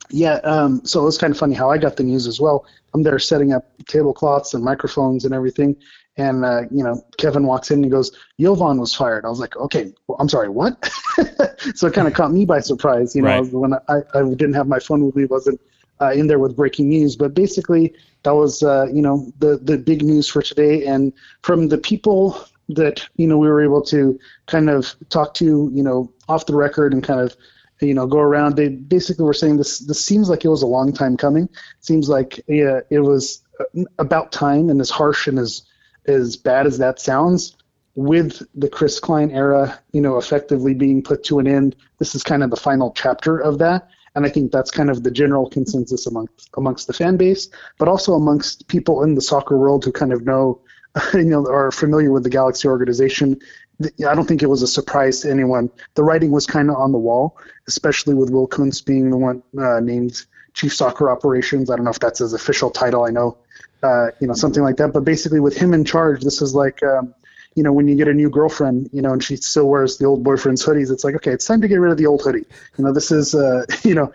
[0.09, 2.65] Yeah, um, so it was kind of funny how I got the news as well.
[2.93, 5.75] I'm there setting up tablecloths and microphones and everything,
[6.17, 9.39] and uh, you know, Kevin walks in and he goes, "Jovan was fired." I was
[9.39, 10.83] like, "Okay, well, I'm sorry, what?"
[11.75, 13.15] so it kind of caught me by surprise.
[13.15, 13.53] You know, Right.
[13.53, 15.59] when I, I didn't have my phone with me, wasn't
[16.01, 17.15] uh, in there with breaking news.
[17.15, 20.85] But basically, that was uh, you know the the big news for today.
[20.85, 22.37] And from the people
[22.69, 26.55] that you know we were able to kind of talk to, you know, off the
[26.55, 27.35] record and kind of
[27.81, 30.67] you know go around, they basically were saying this this seems like it was a
[30.67, 31.49] long time coming.
[31.79, 35.63] Seems like yeah, it was uh, about time, and as harsh and as
[36.07, 37.55] as bad as that sounds,
[37.95, 42.23] with the Chris Klein era, you know, effectively being put to an end, this is
[42.23, 43.89] kind of the final chapter of that.
[44.15, 47.87] And I think that's kind of the general consensus amongst amongst the fan base, but
[47.87, 50.61] also amongst people in the soccer world who kind of know,
[51.13, 53.39] you know, are familiar with the Galaxy organization.
[53.81, 55.69] I don't think it was a surprise to anyone.
[55.95, 59.43] The writing was kind of on the wall, especially with Will Kuntz being the one
[59.59, 61.69] uh, named chief soccer operations.
[61.69, 63.03] I don't know if that's his official title.
[63.03, 63.37] I know,
[63.83, 64.93] uh, you know, something like that.
[64.93, 66.81] But basically, with him in charge, this is like.
[66.83, 67.13] Um,
[67.55, 70.05] you know, when you get a new girlfriend, you know, and she still wears the
[70.05, 72.45] old boyfriend's hoodies, it's like, okay, it's time to get rid of the old hoodie.
[72.77, 74.11] You know, this is, uh, you know,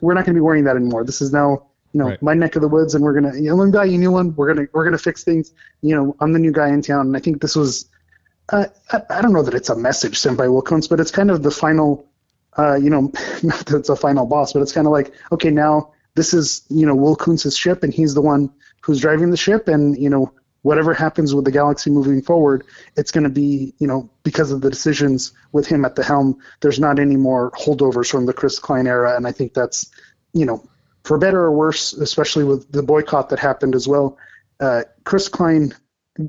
[0.00, 1.04] we're not going to be wearing that anymore.
[1.04, 2.22] This is now, you know, Right.
[2.22, 4.34] my neck of the woods, and we're gonna, you know, buy you a new one.
[4.36, 5.52] We're gonna, we're gonna fix things.
[5.80, 7.88] You know, I'm the new guy in town, and I think this was,
[8.50, 11.10] uh, I, I don't know that it's a message sent by Will Kuntz, but it's
[11.10, 12.06] kind of the final,
[12.58, 13.00] uh, you know,
[13.42, 16.62] not that it's a final boss, but it's kind of like, okay, now this is,
[16.68, 18.50] you know, Will Kuntz's ship, and he's the one
[18.82, 22.64] who's driving the ship, and you know, whatever happens with the galaxy moving forward,
[22.96, 26.36] it's going to be, you know, because of the decisions with him at the helm,
[26.60, 29.16] there's not any more holdovers from the Chris Klein era.
[29.16, 29.90] And I think that's,
[30.32, 30.68] you know,
[31.04, 34.18] for better or worse, especially with the boycott that happened as well.
[34.60, 35.72] Uh, Chris Klein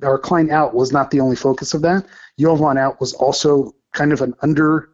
[0.03, 2.05] or Klein out was not the only focus of that.
[2.39, 4.89] Jovan out was also kind of an under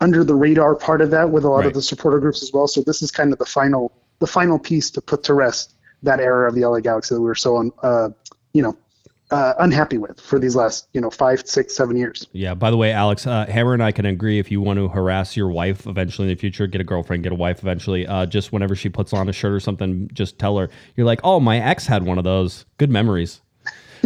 [0.00, 1.66] under the radar part of that with a lot Right.
[1.68, 2.66] of the supporter groups as well.
[2.66, 6.20] So this is kind of the final the final piece to put to rest that
[6.20, 8.10] era of the LA Galaxy that we were so un, uh,
[8.54, 8.76] you know
[9.30, 12.26] uh, unhappy with for these last you know five, six, seven years.
[12.32, 12.54] Yeah.
[12.54, 14.38] By the way, Alex, uh, Hammer and I can agree.
[14.38, 17.32] If you want to harass your wife eventually in the future, get a girlfriend, get
[17.32, 18.06] a wife eventually.
[18.06, 21.20] Uh, just whenever she puts on a shirt or something, just tell her you're like,
[21.24, 22.64] oh, my ex had one of those.
[22.78, 23.40] Good memories.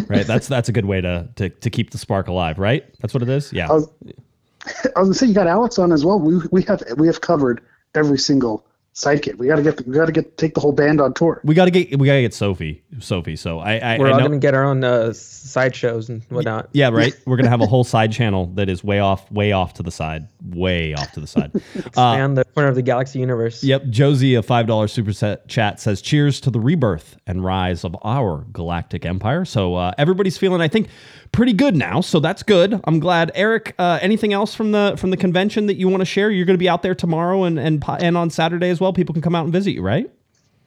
[0.07, 0.27] right.
[0.27, 2.59] That's that's a good way to, to to keep the spark alive.
[2.59, 2.85] Right.
[3.01, 3.53] That's what it is.
[3.53, 3.69] Yeah.
[3.69, 3.91] I was,
[4.97, 6.19] I was gonna say you got Alex on as well.
[6.19, 7.61] We we have we have covered
[7.95, 8.65] every single
[8.99, 9.37] sidekick.
[9.37, 11.41] We got to get we got to get take the whole band on tour.
[11.45, 12.83] we got to get we got to get Sophie.
[12.99, 13.37] Sophie.
[13.37, 16.23] So I I, We're I all know, gonna get our own uh, side shows and
[16.31, 16.69] whatnot.
[16.73, 17.15] Yeah, right.
[17.27, 19.91] We're gonna have a whole side channel that is way off, way off to the
[19.91, 21.53] side, way off to the side.
[21.97, 23.65] Uh, and the corner of the galaxy universe.
[23.65, 27.83] Yep, Josie, a five dollar super set chat says, "Cheers to the rebirth and rise
[27.85, 30.89] of our galactic empire." So uh, everybody's feeling, I think,
[31.33, 32.01] pretty good now.
[32.01, 32.81] So that's good.
[32.85, 33.31] I'm glad.
[33.35, 36.31] Eric, uh, anything else from the from the convention that you want to share?
[36.31, 38.93] You're going to be out there tomorrow and and and on Saturday as well.
[38.93, 40.11] People can come out and visit you, right?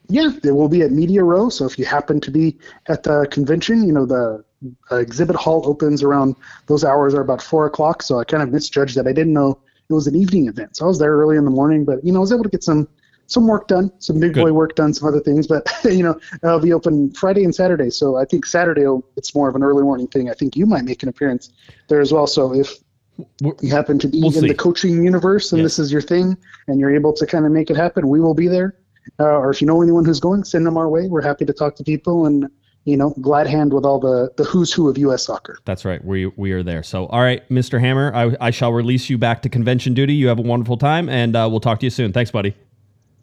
[0.10, 1.50] Yeah, they will be at Media Row.
[1.50, 4.44] So if you happen to be at the convention, you know the
[4.92, 6.36] uh, exhibit hall opens around
[6.68, 8.02] those hours are about four o'clock.
[8.04, 9.08] So I kind of misjudged that.
[9.08, 9.58] I didn't know
[9.90, 10.78] it was an evening event.
[10.78, 12.50] So I was there early in the morning, but you know I was able to
[12.50, 12.88] get some
[13.32, 14.44] some work done, some big Good.
[14.44, 15.48] boy work done, some other things.
[15.48, 17.90] But you know I'll be open Friday and Saturday.
[17.90, 20.30] So I think Saturday it's more of an early morning thing.
[20.30, 21.50] I think you might make an appearance
[21.88, 22.28] there as well.
[22.28, 22.78] So if
[23.40, 24.48] you happen to be We'll in see.
[24.48, 27.70] the coaching universe and this is your thing and you're able to kind of make
[27.70, 28.76] it happen, we will be there.
[29.20, 31.08] Uh, or if you know anyone who's going, send them our way.
[31.08, 32.48] We're happy to talk to people and,
[32.86, 35.26] you know, glad hand with all the, the who's who of U.S.
[35.26, 35.58] soccer.
[35.66, 36.04] That's right.
[36.04, 36.84] We we are there.
[36.84, 37.80] So, all right, Mr.
[37.80, 40.14] Hammer, I, I shall release you back to convention duty.
[40.14, 42.14] You have a wonderful time, and uh, we'll talk to you soon.
[42.14, 42.56] Thanks, buddy.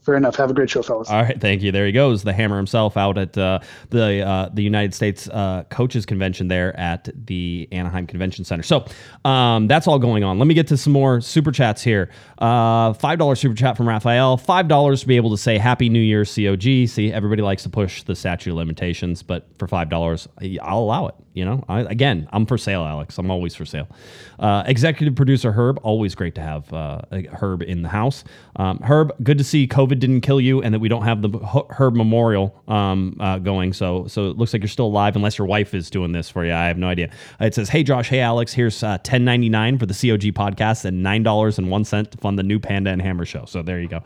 [0.08, 0.36] Fair enough.
[0.36, 1.10] Have a great show, fellas.
[1.10, 1.70] All right, thank you.
[1.70, 3.58] There he goes, the Hammer himself, out at uh,
[3.90, 8.62] the uh, the United States uh, Coaches Convention there at the Anaheim Convention Center.
[8.62, 8.86] So
[9.26, 10.38] um, that's all going on.
[10.38, 12.08] Let me get to some more super chats here.
[12.38, 14.38] Uh, Five dollar super chat from Raphael.
[14.38, 16.88] Five dollars to be able to say Happy New Year, COG.
[16.88, 20.26] See, everybody likes to push the statute limitations, but for five dollars,
[20.62, 21.16] I'll allow it.
[21.38, 23.16] You know, I, again, I'm for sale, Alex.
[23.16, 23.86] I'm always for sale.
[24.40, 28.24] Uh, executive producer Herb, always great to have uh, Herb in the house.
[28.56, 31.28] Um, Herb, good to see COVID didn't kill you, and that we don't have the
[31.70, 33.72] Herb Memorial um, uh, going.
[33.72, 36.44] So, so it looks like you're still alive, unless your wife is doing this for
[36.44, 36.52] you.
[36.52, 37.08] I have no idea.
[37.38, 41.22] It says, "Hey Josh, hey Alex, here's uh, 10.99 for the COG podcast and nine
[41.22, 43.88] dollars and one cent to fund the new Panda and Hammer show." So there you
[43.88, 44.02] go.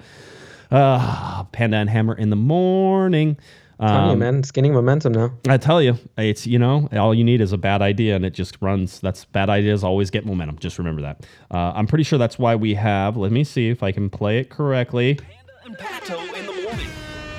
[0.71, 3.39] Uh, Panda and Hammer in the morning.
[3.89, 5.33] Telling you, Um, man, it's gaining momentum now.
[5.49, 8.33] I tell you, it's you know, all you need is a bad idea, and it
[8.33, 9.01] just runs.
[9.01, 10.59] That's bad ideas always get momentum.
[10.59, 11.27] Just remember that.
[11.51, 13.17] Uh, I'm pretty sure that's why we have.
[13.17, 15.19] Let me see if I can play it correctly.
[15.65, 16.87] and Pato in the morning.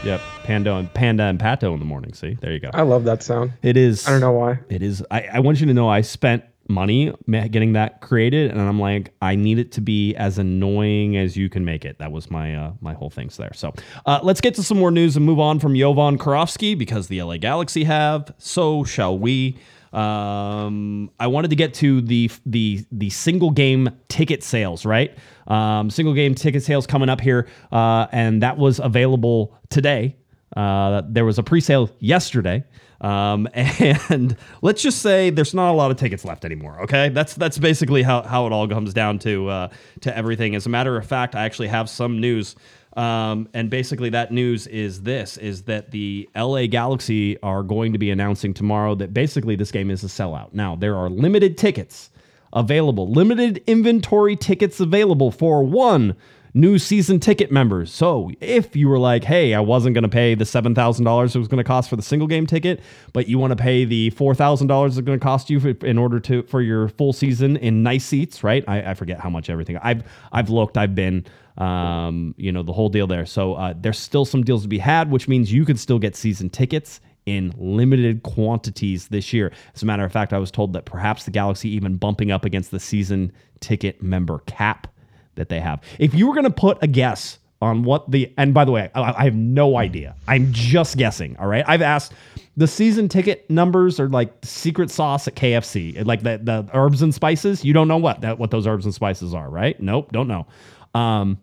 [0.03, 2.13] Yep, Panda and Panda and Pato in the morning.
[2.13, 2.71] See, there you go.
[2.73, 3.53] I love that sound.
[3.61, 4.05] It is.
[4.05, 4.59] I don't know why.
[4.69, 5.01] It is.
[5.09, 9.13] I, I want you to know I spent money getting that created, and I'm like,
[9.21, 11.99] I need it to be as annoying as you can make it.
[11.99, 13.53] That was my uh, my whole things there.
[13.53, 13.73] So
[14.05, 17.21] uh, let's get to some more news and move on from Jovan Kirovski because the
[17.21, 18.33] LA Galaxy have.
[18.37, 19.57] So shall we.
[19.93, 25.15] Um, I wanted to get to the the the single game ticket sales, right?
[25.47, 30.15] Um, single game ticket sales coming up here, uh, and that was available today.
[30.55, 32.63] Uh, there was a pre-sale yesterday,
[33.03, 36.81] um, and let's just say there's not a lot of tickets left anymore.
[36.83, 39.67] Okay, that's that's basically how, how it all comes down to uh,
[40.01, 40.55] to everything.
[40.55, 42.55] As a matter of fact, I actually have some news,
[42.95, 47.99] um, and basically that news is this: is that the LA Galaxy are going to
[47.99, 50.53] be announcing tomorrow that basically this game is a sellout.
[50.53, 52.09] Now there are limited tickets
[52.53, 56.15] available, limited inventory tickets available for one
[56.53, 57.91] new season ticket members.
[57.91, 61.47] So if you were like, hey, I wasn't going to pay the $7,000 it was
[61.47, 64.87] going to cost for the single game ticket, but you want to pay the $4,000
[64.87, 68.05] it's going to cost you for, in order to for your full season in nice
[68.05, 68.63] seats, right?
[68.67, 69.77] I, I forget how much everything.
[69.77, 71.25] I've I've looked, I've been
[71.57, 73.25] um, you know, the whole deal there.
[73.25, 76.15] So uh, there's still some deals to be had, which means you can still get
[76.15, 79.51] season tickets in limited quantities this year.
[79.75, 82.43] As a matter of fact, I was told that perhaps the Galaxy even bumping up
[82.43, 84.87] against the season ticket member cap
[85.35, 85.81] that they have.
[85.99, 88.91] If you were going to put a guess on what the and by the way,
[88.93, 90.15] I, I have no idea.
[90.27, 91.37] I'm just guessing.
[91.37, 92.13] All right, I've asked.
[92.55, 97.13] The season ticket numbers are like secret sauce at KFC, like the the herbs and
[97.13, 97.65] spices.
[97.65, 99.79] You don't know what that what those herbs and spices are, right?
[99.79, 100.45] Nope, don't know.
[100.93, 101.39] Um,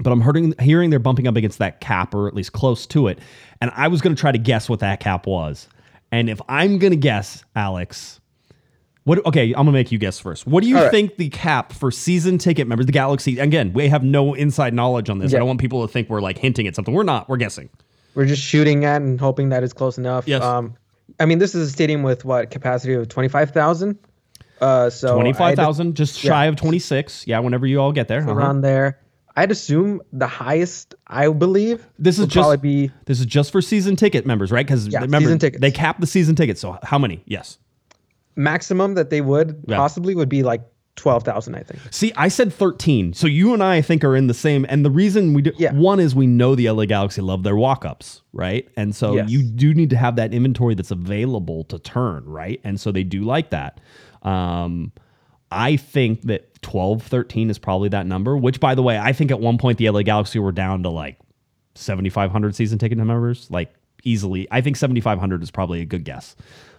[0.00, 3.08] but I'm hearing hearing they're bumping up against that cap or at least close to
[3.08, 3.18] it.
[3.60, 5.68] And I was going to try to guess what that cap was.
[6.12, 8.20] And if I'm going to guess, Alex,
[9.08, 9.24] what?
[9.26, 10.46] Okay, I'm gonna make you guess first.
[10.46, 10.90] What do you right.
[10.90, 13.38] think the cap for season ticket members, the Galaxy?
[13.38, 15.34] Again, we have no inside knowledge on this.
[15.34, 16.92] I don't want people to think we're like hinting at something.
[16.92, 17.28] We're not.
[17.28, 17.70] We're guessing.
[18.14, 20.28] We're just shooting at and hoping that it's close enough.
[20.28, 20.42] Yes.
[20.42, 20.74] Um,
[21.18, 23.98] I mean, this is a stadium with what capacity of twenty five thousand.
[24.60, 26.50] Uh, so Twenty five thousand, just shy yeah.
[26.50, 27.26] of twenty six.
[27.26, 28.20] Yeah, whenever you all get there.
[28.20, 28.32] uh-huh.
[28.32, 29.00] around there.
[29.36, 33.62] I'd assume the highest I believe This is would just be this is just for
[33.62, 34.66] season ticket members, right?
[34.66, 35.60] Because Yeah, remember season tickets.
[35.60, 36.60] they cap the season tickets.
[36.60, 37.22] So how many?
[37.24, 37.56] Yes.
[38.38, 39.76] Maximum that they would Yeah.
[39.76, 40.62] possibly would be like
[40.96, 41.54] twelve thousand.
[41.54, 41.80] I think.
[41.92, 43.12] See, I said 13.
[43.12, 44.66] So you and I, I think, are in the same.
[44.68, 45.72] And the reason we do, Yeah.
[45.72, 48.66] one is we know the LA Galaxy love their walk ups, right?
[48.76, 49.30] And so Yes.
[49.30, 52.60] you do need to have that inventory that's available to turn, right?
[52.64, 53.80] And so they do like that.
[54.22, 54.90] Um,
[55.52, 59.30] I think that 12, 13 is probably that number, which, by the way, I think
[59.30, 61.16] at one point the LA Galaxy were down to like
[61.76, 63.72] 7,500 season ticket members, like
[64.04, 64.48] easily.
[64.50, 66.34] I think 7,500 is probably a good guess,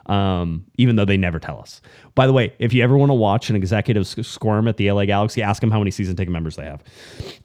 [0.10, 1.82] um, even though they never tell us.
[2.16, 5.06] By the way, if you ever want to watch an executive squirm at the LA
[5.06, 6.84] Galaxy, ask them how many season ticket members they have.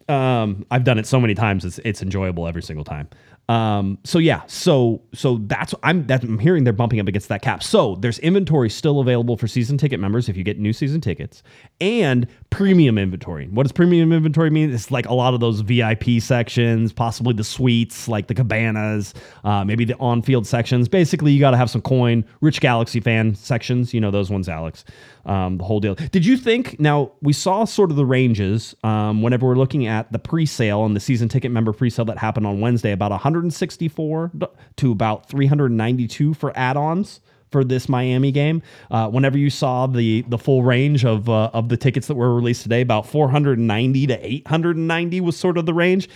[0.08, 3.08] Um, I've done it so many times; it's it's enjoyable every single time.
[3.48, 7.42] Um, so yeah, so so that's I'm that I'm hearing they're bumping up against that
[7.42, 7.62] cap.
[7.62, 11.42] So there's inventory still available for season ticket members if you get new season tickets,
[11.80, 13.48] and premium inventory.
[13.48, 14.72] What does premium inventory mean?
[14.72, 19.12] It's like a lot of those VIP sections, possibly the suites, like the cabanas,
[19.44, 20.88] uh, maybe the on-field sections.
[20.88, 22.24] Basically, you got to have some coin.
[22.40, 24.84] Rich Galaxy fan sections, you know those ones, Alex.
[25.26, 25.94] Um, the whole deal.
[25.94, 26.78] Did you think?
[26.80, 30.94] Now we saw sort of the ranges um, whenever we're looking at the pre-sale and
[30.94, 34.32] the season ticket member pre-sale that happened on Wednesday, about 164
[34.76, 37.20] to about 392 for add-ons
[37.50, 38.62] for this Miami game.
[38.90, 42.34] Uh, whenever you saw the the full range of uh, of the tickets that were
[42.34, 46.08] released today, about 490 to 890 was sort of the range.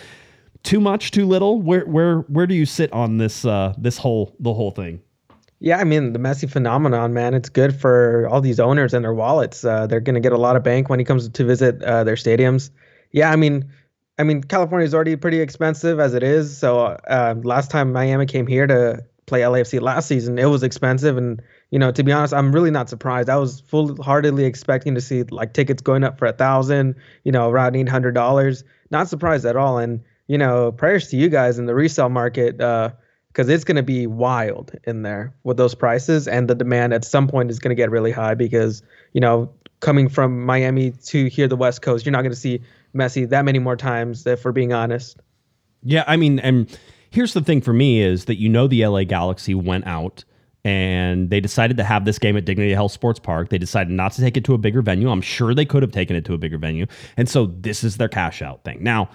[0.63, 1.61] Too much, too little.
[1.61, 5.01] Where where where do you sit on this uh, this whole the whole thing?
[5.61, 7.35] Yeah, I mean the Messi phenomenon, man.
[7.35, 9.65] It's good for all these owners and their wallets.
[9.65, 12.05] Uh, they're going to get a lot of bank when he comes to visit uh,
[12.05, 12.71] their stadiums.
[13.11, 13.71] Yeah, I mean,
[14.19, 16.57] I mean California is already pretty expensive as it is.
[16.57, 21.17] So uh, last time Miami came here to play LAFC last season, it was expensive,
[21.17, 23.29] and you know, to be honest, I'm really not surprised.
[23.29, 27.51] I was full-heartedly expecting to see like tickets going up for a thousand, you know,
[27.51, 28.65] around eight hundred dollars.
[28.91, 29.79] Not surprised at all.
[29.79, 32.61] And you know, prayers to you guys in the resale market.
[32.61, 32.91] Uh,
[33.29, 37.05] because it's going to be wild in there with those prices and the demand at
[37.05, 41.27] some point is going to get really high because you know coming from Miami to
[41.27, 42.61] here the West Coast you're not going to see
[42.99, 45.21] Messi that many more times if we're being honest.
[45.83, 46.79] Yeah, I mean and
[47.11, 50.25] here's the thing for me is that you know the LA Galaxy went out
[50.65, 53.49] and they decided to have this game at Dignity Health Sports Park.
[53.49, 55.09] They decided not to take it to a bigger venue.
[55.09, 56.87] I'm sure they could have taken it to a bigger venue.
[57.17, 58.83] And so this is their cash out thing.
[58.83, 59.09] Now,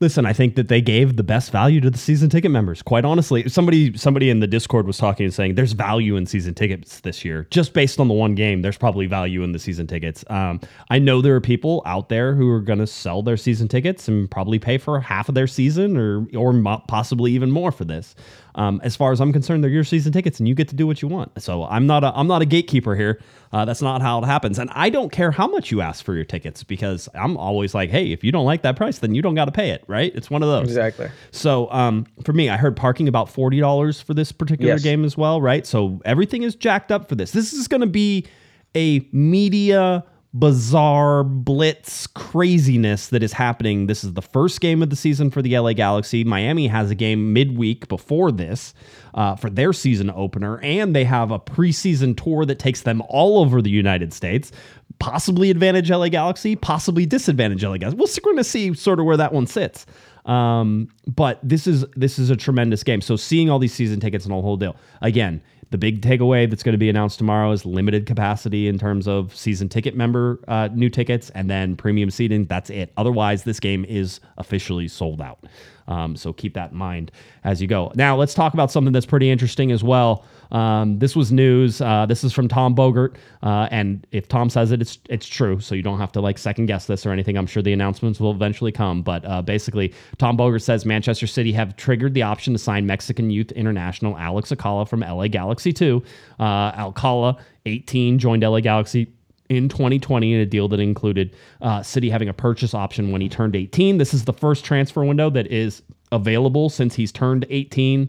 [0.00, 2.82] Listen, I think that they gave the best value to the season ticket members.
[2.82, 6.54] Quite honestly, somebody somebody in the Discord was talking and saying there's value in season
[6.54, 7.48] tickets this year.
[7.50, 10.24] Just based on the one game, there's probably value in the season tickets.
[10.30, 13.66] Um, I know there are people out there who are going to sell their season
[13.66, 16.54] tickets and probably pay for half of their season or or
[16.86, 18.14] possibly even more for this.
[18.58, 20.84] Um, as far as I'm concerned, they're your season tickets, and you get to do
[20.86, 21.40] what you want.
[21.40, 23.20] So I'm not a I'm not a gatekeeper here.
[23.52, 26.14] Uh, that's not how it happens, and I don't care how much you ask for
[26.14, 29.22] your tickets because I'm always like, hey, if you don't like that price, then you
[29.22, 30.12] don't got to pay it, right?
[30.14, 30.66] It's one of those.
[30.66, 31.08] Exactly.
[31.30, 34.82] So um, for me, I heard parking about forty dollars for this particular Yes.
[34.82, 35.64] game as well, right?
[35.64, 37.30] So everything is jacked up for this.
[37.30, 38.26] This is going to be
[38.74, 43.86] a media bizarre blitz craziness that is happening.
[43.86, 46.22] This is the first game of the season for the LA Galaxy.
[46.22, 48.74] Miami has a game midweek before this
[49.14, 53.38] uh, for their season opener, and they have a preseason tour that takes them all
[53.38, 54.52] over the United States.
[54.98, 57.98] Possibly advantage LA Galaxy, possibly disadvantage LA Galaxy.
[57.98, 59.86] We're going to see sort of where that one sits.
[60.26, 63.00] Um, but this is this is a tremendous game.
[63.00, 65.40] So seeing all these season tickets and a whole deal again.
[65.70, 69.36] The big takeaway that's going to be announced tomorrow is limited capacity in terms of
[69.36, 72.46] season ticket member uh, new tickets and then premium seating.
[72.46, 72.92] That's it.
[72.96, 75.44] Otherwise, this game is officially sold out.
[75.86, 77.10] Um, so keep that in mind
[77.44, 77.92] as you go.
[77.94, 80.24] Now, let's talk about something that's pretty interesting as well.
[80.50, 81.80] Um, this was news.
[81.80, 85.60] Uh, this is from Tom Bogert, uh, and if Tom says it, it's it's true.
[85.60, 87.36] So you don't have to like second guess this or anything.
[87.36, 89.02] I'm sure the announcements will eventually come.
[89.02, 93.30] But uh, basically, Tom Bogert says Manchester City have triggered the option to sign Mexican
[93.30, 96.02] youth international Alex Alcala from LA Galaxy 2.
[96.38, 99.12] Uh, Alcala, 18, joined LA Galaxy
[99.48, 103.28] in 2020 in a deal that included uh, City having a purchase option when he
[103.28, 103.98] turned 18.
[103.98, 105.82] This is the first transfer window that is
[106.12, 108.08] available since he's turned 18.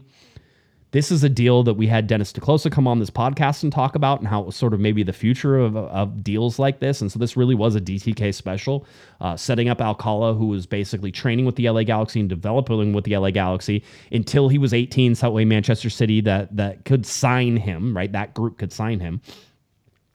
[0.92, 3.72] This is a deal that we had Dennis te Kloese come on this podcast and
[3.72, 6.80] talk about, and how it was sort of maybe the future of, of deals like
[6.80, 7.00] this.
[7.00, 8.84] And so this really was a DTK special,
[9.20, 13.04] uh, setting up Alcala, who was basically training with the LA Galaxy and developing with
[13.04, 15.14] the LA Galaxy until he was 18.
[15.14, 18.10] So that way, Manchester City that that could sign him, right?
[18.10, 19.20] That group could sign him.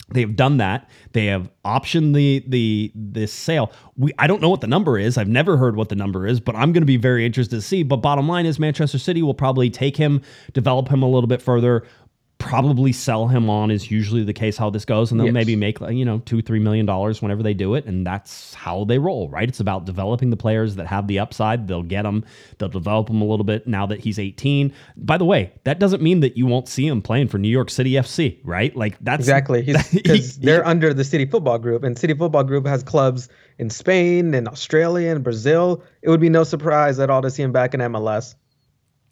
[0.10, 0.88] They have done that.
[1.14, 3.72] They have optioned the the this sale.
[3.98, 5.18] We I don't know what the number is.
[5.18, 7.62] I've never heard what the number is, but I'm going to be very interested to
[7.62, 7.82] see.
[7.82, 10.22] But bottom line is Manchester City will probably take him,
[10.54, 11.84] develop him a little bit further,
[12.38, 15.34] probably sell him on is usually the case how this goes, and they'll Yes.
[15.34, 18.84] maybe make you know two three million dollars whenever they do it, and that's how
[18.84, 19.48] they roll, right?
[19.48, 21.68] It's about developing the players that have the upside.
[21.68, 22.24] They'll get them,
[22.58, 24.72] they'll develop them a little bit now that he's 18.
[24.98, 27.70] By the way, that doesn't mean that you won't see him playing for New York
[27.70, 28.76] City FC, right?
[28.76, 29.62] Like that's Exactly.
[29.64, 32.84] He's He- because he- they're under the City Football Group, and City Football Group has
[32.84, 35.82] clubs in Spain and Australia and Brazil.
[36.02, 38.36] It would be no surprise at all to see him back in MLS.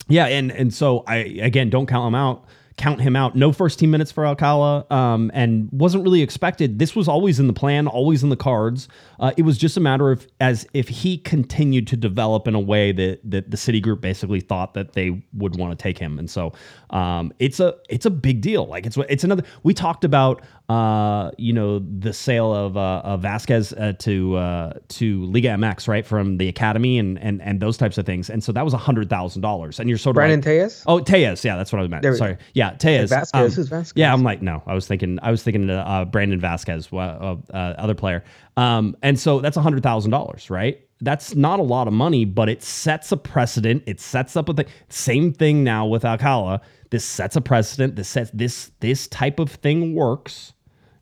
[0.09, 2.43] Yeah, and and so I again don't count him out.
[2.77, 3.35] Count him out.
[3.35, 6.79] No first team minutes for Alcala, um, and wasn't really expected.
[6.79, 8.87] This was always in the plan, always in the cards.
[9.19, 12.59] Uh, it was just a matter of as if he continued to develop in a
[12.59, 16.17] way that that the City Group basically thought that they would want to take him,
[16.17, 16.53] and so
[16.89, 18.65] um, it's a it's a big deal.
[18.65, 19.43] Like it's it's another.
[19.63, 24.73] We talked about uh, you know, the sale of, uh, of Vasquez uh, to uh,
[24.89, 28.29] to Liga MX, right, from the academy and and and those types of things.
[28.29, 29.79] And so that was a hundred thousand dollars.
[29.79, 30.83] And you're sort of Brandon like, Tejas?
[30.87, 32.01] Oh, Tejas, yeah, that's what I meant.
[32.01, 33.09] There Sorry, yeah, Tejas.
[33.09, 33.99] Vasquez, who's Vasquez?
[33.99, 37.35] Yeah, I'm like, no, I was thinking, I was thinking uh, Brandon Vasquez, uh, uh,
[37.53, 38.23] other player.
[38.55, 40.79] Um, and so that's a hundred thousand dollars, right?
[41.03, 43.83] That's not a lot of money, but it sets a precedent.
[43.85, 44.65] It sets up a thing.
[44.89, 46.61] Same thing now with Alcala.
[46.91, 47.95] This sets a precedent.
[47.95, 50.53] This sets this this type of thing works.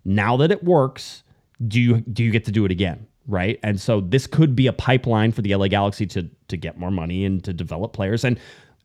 [0.03, 1.23] Now that it works,
[1.67, 3.07] do you do you get to do it again?
[3.27, 3.59] Right.
[3.61, 6.91] And so this could be a pipeline for the LA Galaxy to to get more
[6.91, 8.23] money and to develop players.
[8.23, 8.39] And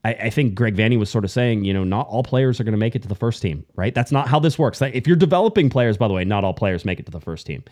[0.06, 2.64] I, I think Greg Vanney was sort of saying, you know, not all players are
[2.64, 3.92] going to make it to the first team, right?
[3.92, 4.80] That's not how this works.
[4.80, 7.44] If you're developing players, by the way, not all players make it to the first
[7.44, 7.64] team.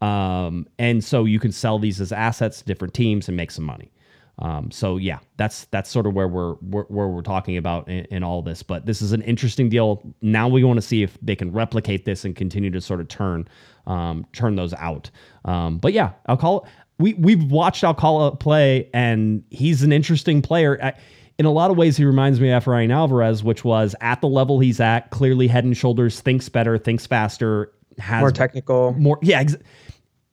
[0.00, 3.64] Um, and so you can sell these as assets to different teams and make some
[3.64, 3.92] money.
[4.38, 8.06] Um, so yeah, that's that's sort of where we're where, where we're talking about in,
[8.06, 8.62] in all this.
[8.62, 10.02] But this is an interesting deal.
[10.22, 13.08] Now we want to see if they can replicate this and continue to sort of
[13.08, 13.46] turn
[13.86, 15.10] um, turn those out.
[15.44, 16.62] Um, but yeah, Alcala,
[16.98, 20.82] we we've watched Alcala play, and he's an interesting player.
[20.82, 20.94] I,
[21.42, 24.28] in a lot of ways, he reminds me of Ryan Alvarez, which was at the
[24.28, 28.92] level he's at, clearly head and shoulders, thinks better, thinks faster, has More technical.
[28.94, 29.56] more yeah ex-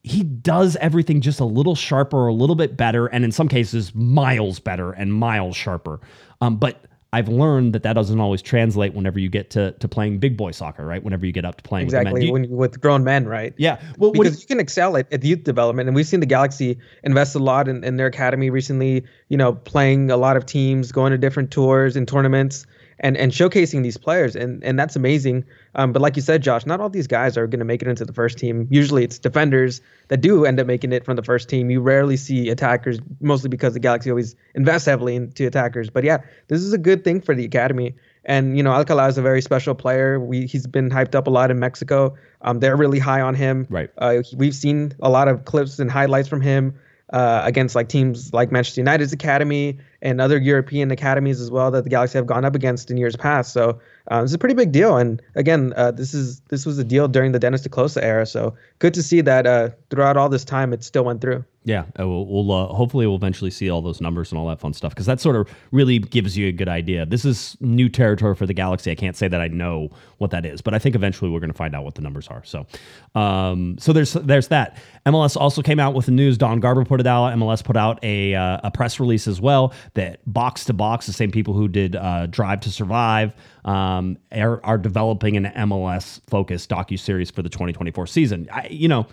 [0.04, 3.94] he does everything just a little sharper a little bit better and in some cases
[3.94, 6.00] miles better and miles sharper
[6.42, 10.20] um, but i've learned that that doesn't always translate whenever you get to, to playing
[10.20, 12.08] big boy soccer right whenever you get up to playing with the men.
[12.08, 12.26] Exactly.
[12.28, 13.54] you- When you, with grown men, right?
[13.58, 16.78] yeah well because you can excel at, at youth development and we've seen the galaxy
[17.04, 20.92] invest a lot in, in their academy recently you know playing a lot of teams
[20.92, 22.66] going to different tours and tournaments
[23.00, 25.44] and and showcasing these players and and that's amazing
[25.76, 27.88] um, but like you said josh not all these guys are going to make it
[27.88, 31.24] into the first team usually it's defenders that do end up making it from the
[31.24, 35.90] first team you rarely see attackers mostly because the galaxy always invests heavily into attackers
[35.90, 37.96] but yeah this is a good thing for the academy
[38.26, 40.20] and you know Alcala is a very special player.
[40.20, 42.16] We he's been hyped up a lot in Mexico.
[42.42, 43.66] Um, they're really high on him.
[43.70, 43.90] Right.
[43.98, 46.78] Uh, we've seen a lot of clips and highlights from him
[47.12, 51.84] uh, against like teams like Manchester United's academy and other European academies as well that
[51.84, 53.54] the Galaxy have gone up against in years past.
[53.54, 53.80] So
[54.10, 54.98] um, it's a pretty big deal.
[54.98, 58.26] And again, uh, this is this was a deal during the Dennis te Kloese era.
[58.26, 61.44] So good to see that uh, throughout all this time it still went through.
[61.66, 64.60] Yeah, uh, we'll, we'll uh, hopefully we'll eventually see all those numbers and all that
[64.60, 67.06] fun stuff because that sort of really gives you a good idea.
[67.06, 68.92] This is new territory for the Galaxy.
[68.92, 71.52] I can't say that I know what that is, but I think eventually we're going
[71.52, 72.44] to find out what the numbers are.
[72.46, 72.66] So,
[73.14, 74.78] um, so there's there's that.
[75.06, 76.38] MLS also came out with the news.
[76.38, 77.34] Don Garber put it out.
[77.34, 81.14] MLS put out a uh, a press release as well that Box to Box, the
[81.14, 83.34] same people who did uh, Drive to Survive,
[83.66, 83.99] um,
[84.32, 88.48] are, are developing an MLS focused docu series for the 2024 season.
[88.52, 89.08] I, you know,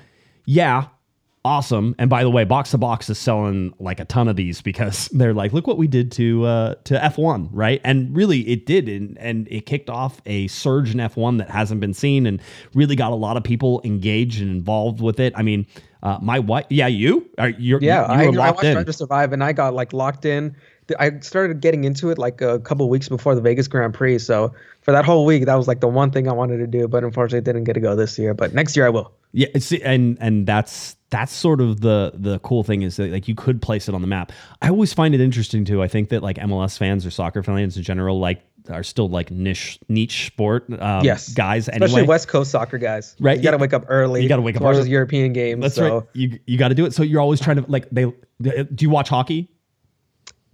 [0.44, 0.86] yeah,
[1.46, 1.94] awesome.
[1.98, 5.08] And by the way, Box to Box is selling like a ton of these because
[5.12, 7.80] they're like, look what we did to uh, to F1, right?
[7.84, 11.80] And really, it did, and and it kicked off a surge in F1 that hasn't
[11.80, 12.40] been seen, and
[12.74, 15.32] really got a lot of people engaged and involved with it.
[15.36, 15.66] I mean,
[16.02, 18.74] uh, my wife, yeah, you, are you're, Yeah, you, I, I watched in.
[18.74, 20.56] Drive to Survive, and I got like locked in.
[20.98, 24.20] I started getting into it like a couple weeks before the Vegas Grand Prix.
[24.20, 26.86] So for that whole week, that was like the one thing I wanted to do.
[26.86, 28.34] But unfortunately, didn't get to go this year.
[28.34, 29.12] But next year I will.
[29.32, 33.28] Yeah, see, and and that's that's sort of the the cool thing is that like
[33.28, 34.32] you could place it on the map.
[34.62, 35.82] I always find it interesting too.
[35.82, 39.30] I think that like MLS fans or soccer fans in general like are still like
[39.30, 42.02] niche niche sport um, Yes, guys especially.
[42.04, 43.14] West Coast soccer guys.
[43.20, 44.22] Right, You got to wake up early.
[44.22, 44.76] you gotta wake up early.
[44.76, 45.62] those European games.
[45.62, 45.98] That's so.
[45.98, 46.08] right.
[46.14, 46.94] You you got to do it.
[46.94, 48.04] So you're always trying to like they.
[48.42, 49.50] Do you watch hockey?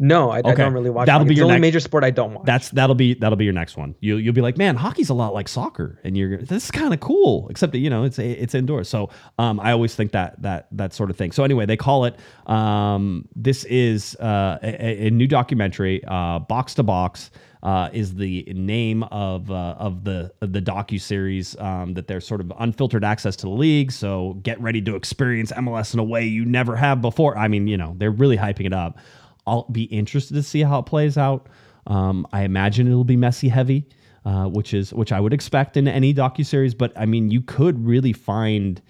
[0.02, 1.06] No, I, I don't really watch.
[1.06, 1.28] That'll hockey.
[1.28, 2.44] be It's your only next- major sport I don't watch.
[2.44, 3.94] That's that'll be that'll be your next one.
[4.00, 6.92] You you'll be like, man, hockey's a lot like soccer, and you're this is kind
[6.92, 8.88] of cool, except that you know it's it's indoors.
[8.88, 11.30] So um, I always think that that that sort of thing.
[11.30, 12.16] So anyway, they call it.
[12.46, 17.30] Um, this is uh, a, a new documentary, uh, Box to Box.
[17.62, 22.20] Uh, is the name of uh, of the of the docu series um, that they're
[22.20, 23.92] sort of unfiltered access to the league.
[23.92, 27.38] So get ready to experience MLS in a way you never have before.
[27.38, 28.98] I mean, you know, they're really hyping it up.
[29.46, 31.48] I'll be interested to see how it plays out.
[31.86, 33.88] Um, I imagine it'll be messy heavy,
[34.24, 36.74] uh, which is which I would expect in any docu series.
[36.74, 38.80] But I mean, you could really find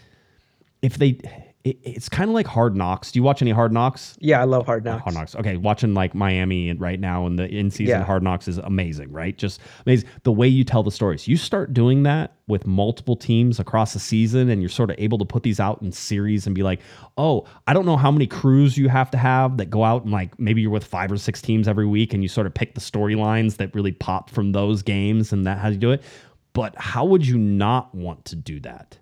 [0.82, 1.18] if they.
[1.64, 3.12] It, it's kind of like Hard Knocks.
[3.12, 4.16] Do you watch any Hard Knocks?
[4.20, 5.02] yeah, I love Hard oh, Knocks.
[5.04, 5.36] Hard Knocks.
[5.36, 8.04] Okay, watching like Miami right now and the in season Yeah.
[8.04, 9.36] Hard Knocks is amazing, right?
[9.36, 10.08] Just amazing.
[10.24, 11.28] The way you tell the stories.
[11.28, 15.18] You start doing that with multiple teams across the season and you're sort of able
[15.18, 16.80] to put these out in series and be like,
[17.16, 20.12] "Oh, I don't know how many crews you have to have that go out and
[20.12, 22.74] like maybe you're with five or six teams every week and you sort of pick
[22.74, 26.02] the storylines that really pop from those games and that how you do it."
[26.54, 28.98] But how would you not want to do that?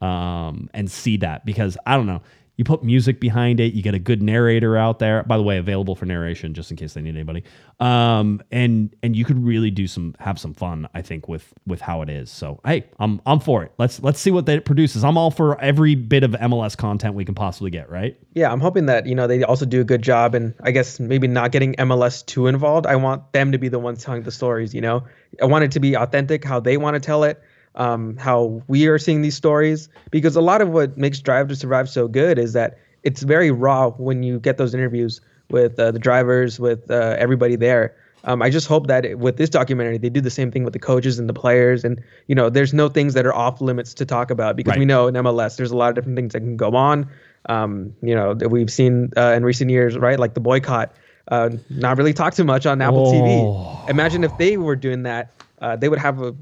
[0.00, 2.22] Um, and see that because I don't know.
[2.56, 3.72] You put music behind it.
[3.72, 5.22] You get a good narrator out there.
[5.22, 7.44] By the way, available for narration, just in case they need anybody.
[7.78, 10.88] Um, and and you could really do some have some fun.
[10.92, 12.32] I think with with how it is.
[12.32, 13.72] So hey, I'm I'm for it.
[13.78, 15.04] Let's let's see what that produces.
[15.04, 17.88] I'm all for every bit of MLS content we can possibly get.
[17.88, 18.18] Right?
[18.34, 20.98] Yeah, I'm hoping that you know they also do a good job, and I guess
[20.98, 22.86] maybe not getting MLS too involved.
[22.86, 24.74] I want them to be the ones telling the stories.
[24.74, 25.04] You know,
[25.40, 27.40] I want it to be authentic, how they want to tell it
[27.74, 31.56] um, how we are seeing these stories because a lot of what makes Drive to
[31.56, 35.90] Survive so good is that it's very raw when you get those interviews with uh,
[35.92, 37.94] the drivers, with uh, everybody there.
[38.24, 40.72] Um, I just hope that it, with this documentary, they do the same thing with
[40.72, 41.84] the coaches and the players.
[41.84, 44.80] And, you know, there's no things that are off limits to talk about because Right.
[44.80, 47.08] we know in MLS, there's a lot of different things that can go on.
[47.48, 50.18] Um, you know, that we've seen uh, in recent years, right?
[50.18, 50.92] Like the boycott,
[51.30, 53.12] uh, not really talked too much on Apple Oh.
[53.12, 53.88] TV.
[53.88, 55.30] Imagine if they were doing that,
[55.60, 56.34] uh, they would have a,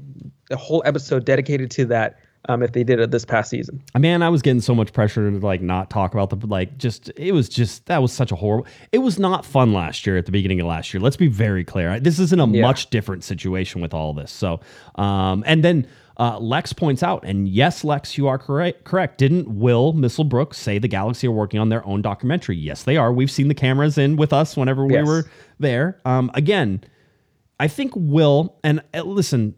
[0.51, 2.17] a whole episode dedicated to that
[2.49, 3.83] um, if they did it this past season.
[3.97, 7.09] Man, I was getting so much pressure to like not talk about the like just
[7.17, 8.67] it was just that was such a horrible.
[8.91, 11.01] It was not fun last year at the beginning of last year.
[11.01, 11.99] Let's be very clear.
[11.99, 12.61] This isn't a Yeah.
[12.61, 14.31] much different situation with all this.
[14.31, 14.61] So,
[14.95, 15.87] um, and then
[16.19, 18.85] uh, Lex points out, and yes, Lex, you are correct.
[18.85, 19.17] Correct.
[19.19, 22.55] Didn't Will Misselbrook say the Galaxy are working on their own documentary?
[22.57, 23.13] Yes, they are.
[23.13, 25.05] We've seen the cameras in with us whenever we Yes.
[25.05, 25.25] were
[25.59, 25.99] there.
[26.05, 26.81] Um, again,
[27.59, 29.55] I think Will and uh, listen,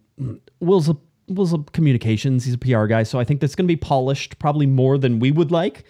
[0.60, 0.98] Will's a
[1.28, 2.46] Will's a communications.
[2.46, 5.20] He's a PR guy, so I think that's going to be polished probably more than
[5.20, 5.84] we would like.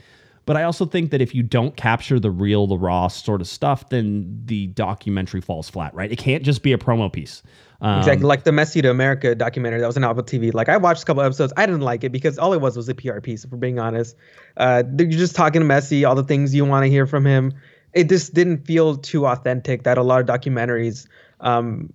[0.45, 3.47] But I also think that if you don't capture the real, the raw sort of
[3.47, 5.93] stuff, then the documentary falls flat.
[5.93, 6.11] Right?
[6.11, 7.43] It can't just be a promo piece.
[7.81, 10.53] Um, Exactly, like the Messi to America documentary that was on Apple TV.
[10.53, 12.89] Like I watched a couple episodes, I didn't like it because all it was was
[12.89, 13.45] a PR piece.
[13.45, 14.15] If we're being honest,
[14.57, 17.53] uh, you're just talking to Messi, all the things you want to hear from him.
[17.93, 21.07] It just didn't feel too authentic that a lot of documentaries
[21.41, 21.91] um,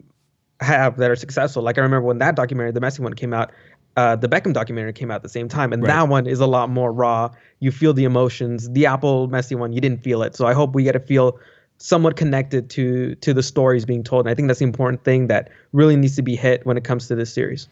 [0.60, 1.62] have that are successful.
[1.62, 3.52] Like I remember when that documentary, the Messi one, came out.
[3.96, 5.88] Uh, the Beckham documentary came out at the same time, and Right.
[5.88, 7.30] that one is a lot more raw.
[7.60, 8.68] You feel the emotions.
[8.70, 10.34] The Apple Messi one, you didn't feel it.
[10.34, 11.38] So I hope we get to feel
[11.78, 14.26] somewhat connected to to the stories being told.
[14.26, 16.84] And I think that's the important thing that really needs to be hit when it
[16.84, 17.68] comes to this series.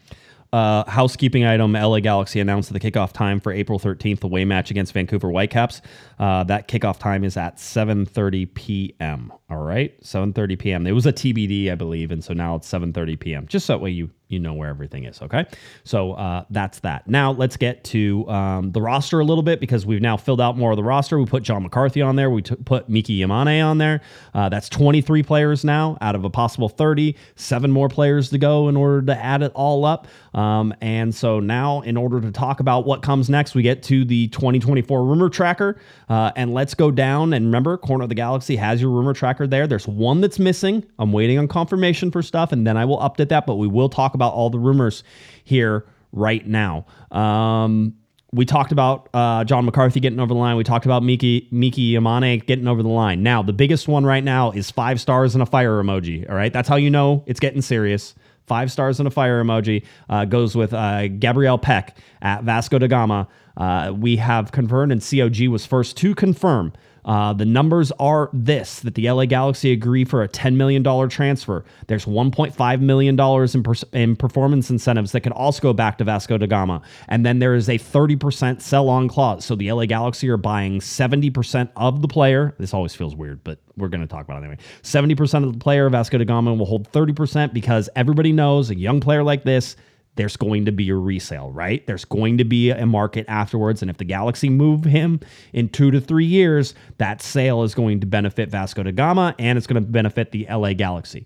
[0.52, 4.70] Uh, housekeeping item: LA Galaxy announced the kickoff time for April 13th, the away match
[4.70, 5.80] against Vancouver Whitecaps.
[6.18, 9.32] Uh, that kickoff time is at 7:30 p.m.
[9.52, 10.86] All right, 7:30 p.m.
[10.86, 13.46] It was a TBD, I believe, and so now it's 7:30 p.m.
[13.46, 15.20] Just so that way you you know where everything is.
[15.20, 15.44] Okay,
[15.84, 17.06] so uh, that's that.
[17.06, 20.56] Now let's get to um, the roster a little bit because we've now filled out
[20.56, 21.18] more of the roster.
[21.18, 22.30] We put John McCarthy on there.
[22.30, 24.00] We t- put Miki Yamane on there.
[24.32, 27.14] Uh, that's 23 players now out of a possible 30.
[27.36, 30.06] Seven more players to go in order to add it all up.
[30.32, 34.06] Um, and so now, in order to talk about what comes next, we get to
[34.06, 35.78] the 2024 rumor tracker.
[36.08, 37.34] Uh, and let's go down.
[37.34, 39.66] And remember, Corner of the Galaxy has your rumor tracker there.
[39.66, 40.84] There's one that's missing.
[40.98, 43.46] I'm waiting on confirmation for stuff, and then I will update that.
[43.46, 45.04] But we will talk about all the rumors
[45.44, 46.86] here right now.
[47.10, 47.94] Um,
[48.34, 50.56] we talked about uh, John McCarthy getting over the line.
[50.56, 53.22] We talked about Miki Miki Yamane getting over the line.
[53.22, 56.28] Now, the biggest one right now is five stars and a fire emoji.
[56.28, 58.14] All right, that's how you know it's getting serious.
[58.46, 61.90] Five stars and a fire emoji uh, goes with uh, Gabriel Pec
[62.22, 63.28] at Vasco da Gama.
[63.56, 66.72] Uh, we have confirmed, and COG was first to confirm.
[67.04, 71.64] Uh, the numbers are this that the LA Galaxy agree for a $10 million transfer.
[71.88, 76.38] There's $1.5 million in, per- in performance incentives that can also go back to Vasco
[76.38, 76.82] da Gama.
[77.08, 79.44] And then there is a 30% sell on clause.
[79.44, 82.54] So the LA Galaxy are buying 70% of the player.
[82.58, 84.58] This always feels weird, but we're going to talk about it anyway.
[84.82, 89.00] 70% of the player, Vasco da Gama will hold 30% because everybody knows a young
[89.00, 89.76] player like this
[90.16, 91.86] there's going to be a resale, right?
[91.86, 93.82] There's going to be a market afterwards.
[93.82, 95.20] And if the Galaxy move him
[95.52, 99.56] in two to three years, that sale is going to benefit Vasco da Gama and
[99.56, 101.24] it's going to benefit the LA Galaxy.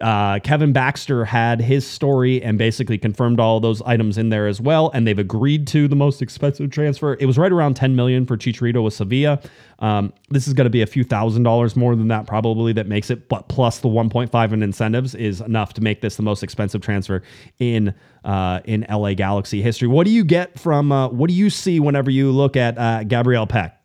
[0.00, 4.60] Uh, Kevin Baxter had his story and basically confirmed all those items in there as
[4.60, 7.16] well, and they've agreed to the most expensive transfer.
[7.18, 9.40] It was right around 10 million for Chicharito with Sevilla.
[9.78, 12.86] Um, this is going to be a few thousand dollars more than that probably that
[12.86, 16.42] makes it, but plus the 1.5 in incentives is enough to make this the most
[16.42, 17.22] expensive transfer
[17.58, 19.88] in uh, in LA Galaxy history.
[19.88, 20.90] What do you get from?
[20.90, 23.75] Uh, what do you see whenever you look at uh, Gabriel Pec?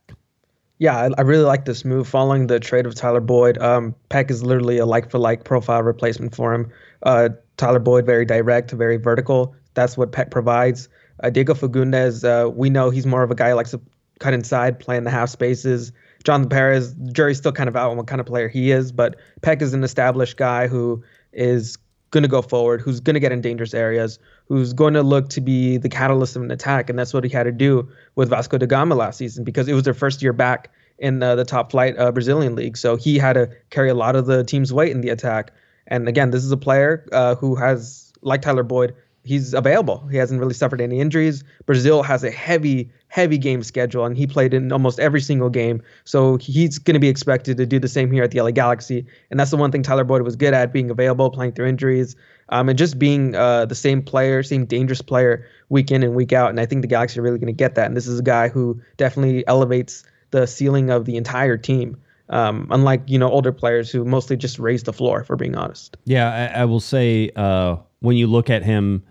[0.81, 3.59] Yeah, I, I really like this move following the trade of Tyler Boyd.
[3.59, 6.71] Um, Pec is literally a like for like profile replacement for him.
[7.03, 9.53] Uh, Tyler Boyd, very direct, very vertical.
[9.75, 10.89] That's what Pec provides.
[11.23, 13.81] Uh, Diego Fagundes, uh, we know he's more of a guy who likes to
[14.19, 15.91] cut inside, play in the half spaces.
[16.23, 18.91] John Perez, the jury's still kind of out on what kind of player he is,
[18.91, 21.77] but Pec is an established guy who is
[22.09, 24.17] going to go forward, who's going to get in dangerous areas,
[24.51, 26.89] who's going to look to be the catalyst of an attack.
[26.89, 29.73] And that's what he had to do with Vasco da Gama last season because it
[29.73, 32.75] was their first year back in the top flight uh, Brazilian league.
[32.75, 35.53] So he had to carry a lot of the team's weight in the attack.
[35.87, 38.93] And again, this is a player uh, who has, like Tyler Boyd,
[39.23, 40.07] he's available.
[40.07, 41.43] He hasn't really suffered any injuries.
[41.65, 45.81] Brazil has a heavy, heavy game schedule, and he played in almost every single game.
[46.05, 49.05] So he's going to be expected to do the same here at the LA Galaxy.
[49.29, 52.15] And that's the one thing Tyler Boyd was good at being available, playing through injuries,
[52.49, 56.33] um, and just being uh, the same player, same dangerous player week in and week
[56.33, 56.49] out.
[56.49, 57.85] And I think the Galaxy are really going to get that.
[57.85, 61.97] And this is a guy who definitely elevates the ceiling of the entire team.
[62.29, 65.97] Um, unlike you know older players who mostly just raise the floor, for being honest.
[66.05, 69.03] Yeah, I, I will say uh, when you look at him,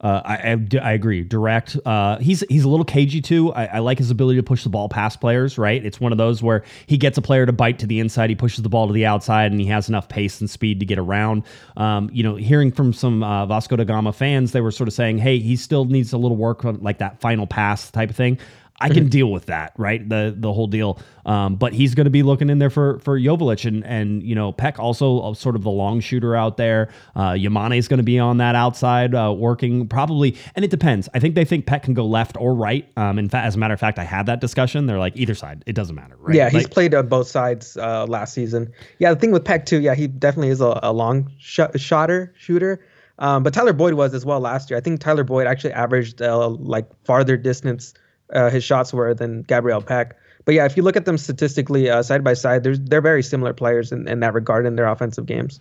[0.00, 1.22] uh, I, I, I agree.
[1.24, 1.78] Direct.
[1.84, 3.52] Uh, he's he's a little cagey too.
[3.54, 5.56] I, I, like his ability to push the ball past players.
[5.56, 5.84] Right.
[5.84, 8.36] It's one of those where he gets a player to bite to the inside, he
[8.36, 10.98] pushes the ball to the outside, and he has enough pace and speed to get
[10.98, 11.44] around.
[11.78, 14.94] Um, you know, hearing from some uh, Vasco da Gama fans, they were sort of
[14.94, 18.16] saying, "Hey, he still needs a little work on like that final pass type of
[18.16, 18.38] thing."
[18.80, 20.06] I can deal with that, right?
[20.06, 20.98] The the whole deal.
[21.26, 24.34] Um, but he's going to be looking in there for for Joveljic and and you
[24.34, 26.90] know Pec also uh, sort of the long shooter out there.
[27.16, 31.08] Uh, Yamane is going to be on that outside uh, working probably, and it depends.
[31.14, 32.86] I think they think Pec can go left or right.
[32.96, 34.86] Um, in fact, as a matter of fact, I had that discussion.
[34.86, 36.34] They're like either side, it doesn't matter, right?
[36.36, 38.72] Yeah, he's Like- played on both sides uh, last season.
[38.98, 39.80] Yeah, the thing with Pec too.
[39.80, 42.84] Yeah, he definitely is a, a long sh- shotter shooter.
[43.20, 44.76] Um, but Tyler Boyd was as well last year.
[44.76, 47.94] I think Tyler Boyd actually averaged uh, like farther distance
[48.32, 50.12] uh, his shots were than Gabriel Pec.
[50.44, 53.22] But yeah, if you look at them statistically uh, side by side, they're they're very
[53.22, 55.60] similar players in, in that regard in their offensive games.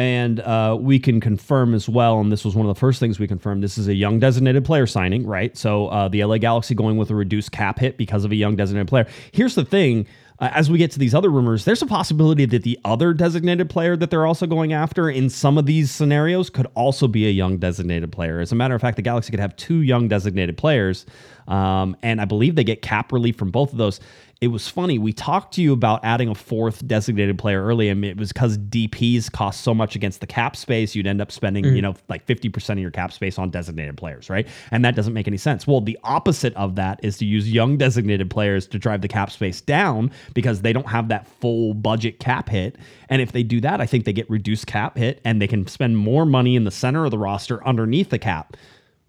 [0.00, 3.18] And uh, we can confirm as well, and this was one of the first things
[3.18, 3.64] we confirmed.
[3.64, 5.56] This is a young designated player signing, right?
[5.56, 8.54] So uh, the LA Galaxy going with a reduced cap hit because of a young
[8.54, 9.08] designated player.
[9.32, 10.06] Here's the thing.
[10.40, 13.68] Uh, as we get to these other rumors, there's a possibility that the other designated
[13.68, 17.30] player that they're also going after in some of these scenarios could also be a
[17.30, 18.38] young designated player.
[18.38, 21.06] As a matter of fact, the Galaxy could have two young designated players,
[21.48, 24.00] um, and I believe they get cap relief from both of those
[24.40, 25.00] it was funny.
[25.00, 28.56] We talked to you about adding a fourth designated player early, and it was because
[28.56, 30.94] DPs cost so much against the cap space.
[30.94, 34.30] You'd end up spending, you know, like 50% of your cap space on designated players,
[34.30, 34.46] right?
[34.70, 35.66] And that doesn't make any sense.
[35.66, 39.32] Well, the opposite of that is to use young designated players to drive the cap
[39.32, 42.76] space down because they don't have that full budget cap hit.
[43.08, 45.66] And if they do that, I think they get reduced cap hit and they can
[45.66, 48.56] spend more money in the center of the roster underneath the cap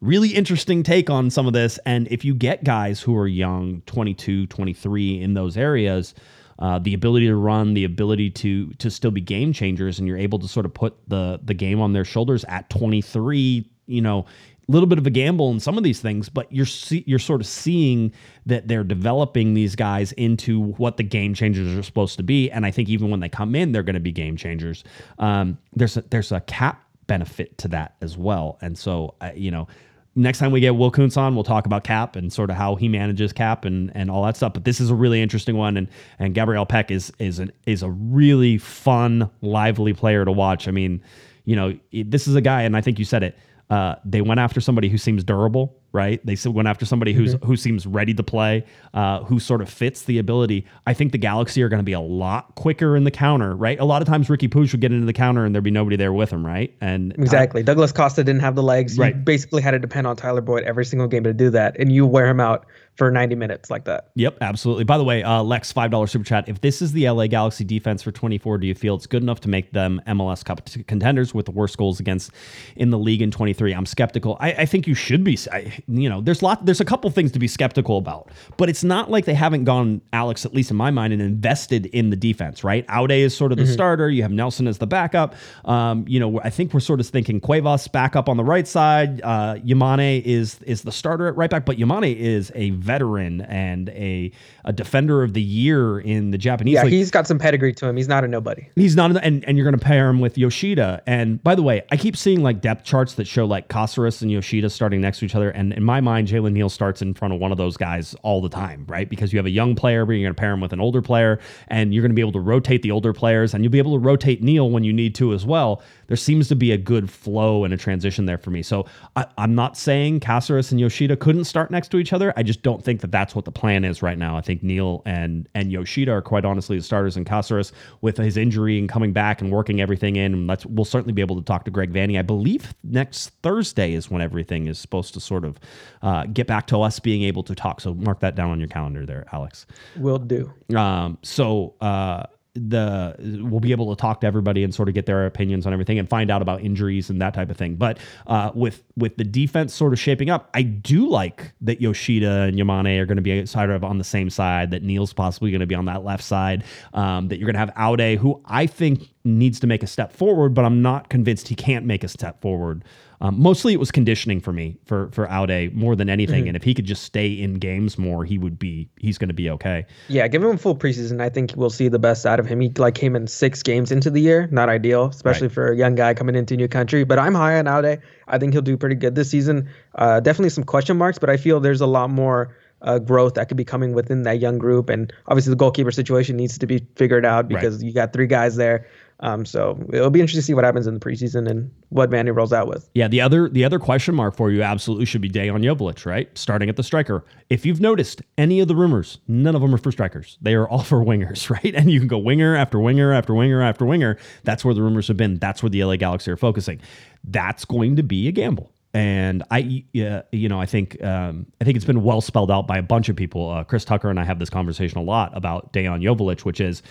[0.01, 1.79] really interesting take on some of this.
[1.85, 6.13] And if you get guys who are young, 22, 23 in those areas,
[6.59, 10.17] uh, the ability to run, the ability to to still be game changers, and you're
[10.17, 14.25] able to sort of put the the game on their shoulders at 23, you know,
[14.67, 17.17] a little bit of a gamble in some of these things, but you're see, you're
[17.17, 18.11] sort of seeing
[18.45, 22.51] that they're developing these guys into what the game changers are supposed to be.
[22.51, 24.83] And I think even when they come in, they're going to be game changers.
[25.17, 29.49] Um, there's a, there's a cap benefit to that as well, and so uh, you
[29.49, 29.67] know
[30.15, 32.75] next time we get Will Kuntz on, we'll talk about Cap and sort of how
[32.75, 34.53] he manages Cap and, and all that stuff.
[34.53, 35.87] But this is a really interesting one, and
[36.17, 40.67] and Gabriel Pec is is an is a really fun, lively player to watch.
[40.67, 41.01] I mean,
[41.45, 43.37] you know, this is a guy, and I think you said it.
[43.69, 46.23] Uh, they went after somebody who seems durable, right?
[46.25, 50.03] They went after somebody who's who seems ready to play, uh, who sort of fits
[50.03, 50.65] the ability.
[50.85, 53.79] I think the Galaxy are going to be a lot quicker in the counter, right?
[53.79, 55.95] A lot of times Riqui Puig would get into the counter and there'd be nobody
[55.95, 56.75] there with him, right?
[56.81, 57.63] And Exactly.
[57.63, 58.97] Douglas Costa didn't have the legs.
[58.97, 59.25] You Right.
[59.25, 62.05] basically had to depend on Tyler Boyd every single game to do that, and you
[62.05, 62.65] wear him out
[62.99, 64.09] for 90 minutes like that.
[64.15, 64.83] Yep, absolutely.
[64.83, 66.49] By the way, uh, Lex, five dollar super chat.
[66.49, 69.23] If this is the LA Galaxy defense for twenty four, do you feel it's good
[69.23, 72.31] enough to make them MLS Cup contenders with the worst goals against
[72.75, 73.73] in the league in twenty three?
[73.73, 74.37] I'm skeptical.
[74.41, 75.39] I, I think you should be.
[75.51, 76.65] I, you know, there's lot.
[76.65, 80.01] There's a couple things to be skeptical about, but it's not like they haven't gone,
[80.11, 82.63] Alex, at least in my mind, and invested in the defense.
[82.65, 84.09] Right, Aude is sort of the starter.
[84.09, 85.35] You have Nelson as the backup.
[85.63, 88.67] Um, you know, I think we're sort of thinking Cuevas back up on the right
[88.67, 89.21] side.
[89.21, 93.89] Uh, Yamane is is the starter at right back, but Yamane is a veteran and
[93.89, 94.31] a
[94.65, 96.93] a defender of the year in the Japanese Yeah, league.
[96.93, 97.95] he's got some pedigree to him.
[97.95, 98.67] He's not a nobody.
[98.75, 101.01] He's not, and, and you're going to pair him with Yoshida.
[101.05, 104.31] And by the way, I keep seeing like depth charts that show like Caceres and
[104.31, 105.49] Yoshida starting next to each other.
[105.51, 108.41] And in my mind, Jalen Neal starts in front of one of those guys all
[108.41, 109.07] the time, right?
[109.09, 111.01] Because you have a young player, but you're going to pair him with an older
[111.01, 113.79] player, and you're going to be able to rotate the older players, and you'll be
[113.79, 115.81] able to rotate Neal when you need to as well.
[116.09, 118.63] There seems to be a good flow and a transition there for me.
[118.63, 118.85] So
[119.15, 122.33] I, I'm not saying Caceres and Yoshida couldn't start next to each other.
[122.35, 124.35] I just don't think that that's what the plan is right now.
[124.35, 128.37] I think Neal and and Yoshida are quite honestly the starters, and Caceres with his
[128.37, 130.33] injury and coming back and working everything in.
[130.33, 132.17] And let's we'll certainly be able to talk to Greg Vanney.
[132.17, 135.59] I believe next Thursday is when everything is supposed to sort of
[136.01, 137.81] uh, get back to us being able to talk.
[137.81, 139.67] So mark that down on your calendar there, Alex.
[139.95, 140.51] Will do.
[140.75, 142.23] Um, so uh,
[142.67, 145.73] the we'll be able to talk to everybody and sort of get their opinions on
[145.73, 147.75] everything and find out about injuries and that type of thing.
[147.75, 147.97] But
[148.27, 152.57] uh, with with the defense sort of shaping up, I do like that Yoshida and
[152.57, 154.71] Yamane are going to be sort of on the same side.
[154.71, 156.63] That Neal's possibly going to be on that left side.
[156.93, 160.11] Um, that you're going to have Aude, who I think needs to make a step
[160.11, 162.83] forward, but I'm not convinced he can't make a step forward
[163.21, 166.41] Um, mostly it was conditioning for me for for Aude more than anything.
[166.41, 166.47] Mm-hmm.
[166.49, 169.33] And if he could just stay in games more, he would be he's going to
[169.33, 169.85] be okay.
[170.07, 171.19] Yeah, give him a full preseason.
[171.19, 172.61] I think we'll see the best out of him.
[172.61, 175.53] He like came in six games into the year, not ideal, especially Right.
[175.53, 177.03] for a young guy coming into a new country.
[177.03, 177.99] But I'm high on Aude.
[178.27, 179.67] I think he'll do pretty good this season.
[179.95, 183.47] Uh, definitely some question marks, but I feel there's a lot more uh, growth that
[183.47, 184.89] could be coming within that young group.
[184.89, 188.55] And obviously, the goalkeeper situation needs to be figured out because you got three guys
[188.55, 188.87] there.
[189.21, 192.33] Um, so it'll be interesting to see what happens in the preseason and what Vanney
[192.33, 192.89] rolls out with.
[192.93, 196.35] Yeah, the other the other question mark for you absolutely should be Dejan Joveljic, right?
[196.37, 197.25] Starting at the striker.
[197.49, 200.37] If you've noticed any of the rumors, none of them are for strikers.
[200.41, 201.75] They are all for wingers, right?
[201.75, 204.17] And you can go winger after winger after winger after winger.
[204.43, 205.37] That's where the rumors have been.
[205.37, 206.79] That's where the LA Galaxy are focusing.
[207.25, 208.71] That's going to be a gamble.
[208.93, 212.65] And I, uh, you know, I think um, I think it's been well spelled out
[212.65, 213.49] by a bunch of people.
[213.49, 216.81] Uh, Chris Tucker and I have this conversation a lot about Dejan Joveljic, which is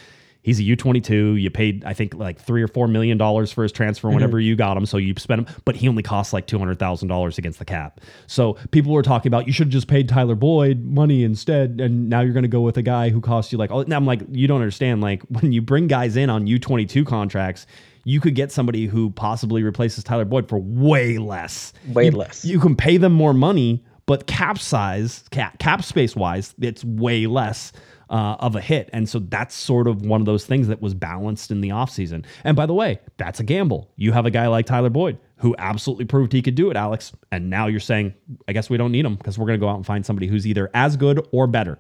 [0.43, 1.41] He's a U22.
[1.41, 4.15] You paid, I think, like three or four million dollars for his transfer mhm.
[4.15, 4.87] whenever you got him.
[4.87, 7.65] So you spent him, but he only costs like two hundred thousand dollars against the
[7.65, 8.01] cap.
[8.27, 12.09] So people were talking about you should have just paid Tyler Boyd money instead, and
[12.09, 13.71] now you're going to go with a guy who costs you like.
[13.71, 15.01] Oh, now I'm like, you don't understand.
[15.01, 17.67] Like when you bring guys in on U22 contracts.
[18.05, 21.75] You could get somebody who possibly replaces Tyler Boyd for way less.
[21.89, 22.43] Way You- less.
[22.43, 27.27] You can pay them more money, but cap size, cap, cap space wise, it's way
[27.27, 27.71] less
[28.11, 28.91] uh, of a hit.
[28.93, 32.25] And so that's sort of one of those things that was balanced in the offseason.
[32.45, 33.91] And by the way, that's a gamble.
[33.97, 37.13] You have a guy like Tyler Boyd who absolutely proved he could do it, Alex.
[37.31, 38.15] And now you're saying,
[38.49, 40.27] I guess we don't need him because we're going to go out and find somebody
[40.27, 41.79] who's either as good or better.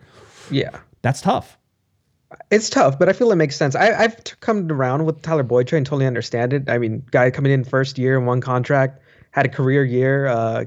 [0.50, 0.78] Yeah.
[1.02, 1.58] That's tough.
[2.50, 3.74] It's tough, but I feel it makes sense.
[3.74, 6.68] I, I've t- come around with Tyler Boyd train, totally understand it.
[6.68, 9.00] I mean, guy coming in first year in one contract,
[9.30, 10.64] had a career year, uh,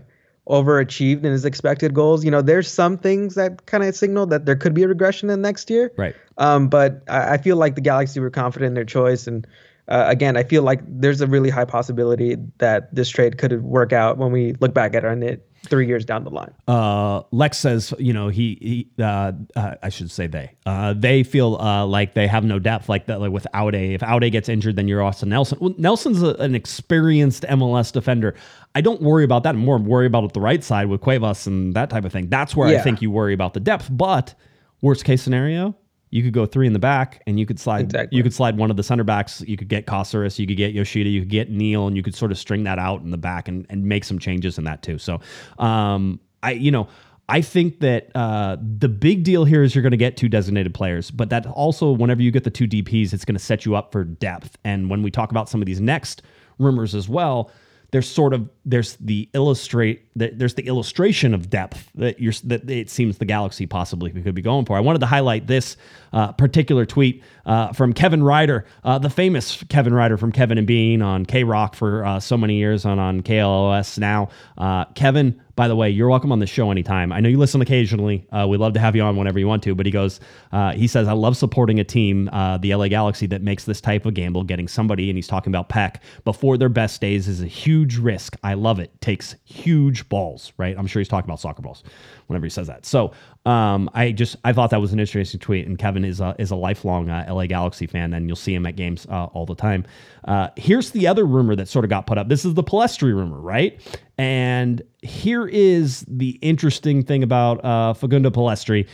[0.52, 2.26] overachieved in his expected goals.
[2.26, 5.30] You know, there's some things that kind of signal that there could be a regression
[5.30, 5.92] in next year.
[5.98, 6.16] Right.
[6.38, 9.48] Um, but I, I feel like the Galaxy were confident in their choice, and
[9.88, 13.94] uh, again, I feel like there's a really high possibility that this trade could work
[13.94, 16.54] out when we look back at it three years down the line.
[16.68, 18.58] uh, Lex says, you know, he,
[18.98, 22.60] he uh, uh, I should say they, uh, they feel uh, like they have no
[22.60, 23.76] depth, like that, like with Aude.
[23.76, 25.58] If Aude gets injured, then you're Austin Nelson.
[25.62, 28.36] Well, Nelson's a, an experienced MLS defender.
[28.74, 29.56] I don't worry about that.
[29.56, 32.28] I'm more worry about it the right side with Cuevas and that type of thing.
[32.30, 33.90] That's where I think you worry about the depth.
[33.92, 34.34] But
[34.82, 35.76] worst case scenario,
[36.12, 37.86] you could go three in the back, and you could slide.
[37.86, 38.18] Exactly.
[38.18, 39.42] You could slide one of the center backs.
[39.48, 42.14] You could get Caceres, you could get Yoshida, you could get Neal, and you could
[42.14, 44.84] sort of string that out in the back and, and make some changes in that
[44.84, 44.98] too.
[45.00, 45.20] So,
[45.58, 46.88] um, I you know.
[47.30, 50.74] I think that uh, the big deal here is you're going to get two designated
[50.74, 53.74] players, but that also, whenever you get the two DPs, it's going to set you
[53.74, 54.58] up for depth.
[54.66, 56.24] And when we talk about some of these next
[56.60, 57.50] rumors as well,
[57.92, 62.70] there's sort of there's the illustrate that there's the illustration of depth that you're that
[62.70, 64.78] it seems the galaxy possibly could be going for.
[64.78, 65.76] I wanted to highlight this
[66.14, 70.66] uh, particular tweet uh, from Kevin Ryder, uh, the famous Kevin Ryder from Kevin and
[70.66, 74.30] Bean on K Rock for uh, so many years on on KLOS now.
[74.58, 77.12] Uh, Kevin, by the way, you're welcome on the show anytime.
[77.12, 78.26] I know you listen occasionally.
[78.32, 79.76] Uh, we'd love to have you on whenever you want to.
[79.76, 80.20] But he goes,
[80.52, 83.80] uh, he says, I love supporting a team, uh, the LA Galaxy, that makes this
[83.80, 84.44] type of gamble.
[84.44, 88.36] Getting somebody, and he's talking about Pec before their best days is a huge risk.
[88.44, 89.00] I love it.
[89.02, 90.76] Takes huge balls, right?
[90.76, 91.84] I'm sure he's talking about soccer balls
[92.32, 92.86] whenever he says that.
[92.86, 93.12] So
[93.46, 95.68] um, I just I thought that was an interesting tweet.
[95.68, 98.66] And Kevin is a, is a lifelong uh, LA Galaxy fan, and you'll see him
[98.66, 99.86] at games uh, all the time.
[100.26, 102.30] Uh, here's the other rumor that sort of got put up.
[102.30, 103.80] This is the Pellistri rumor, right?
[104.18, 108.88] And here is the interesting thing about uh, Facundo Pellistri.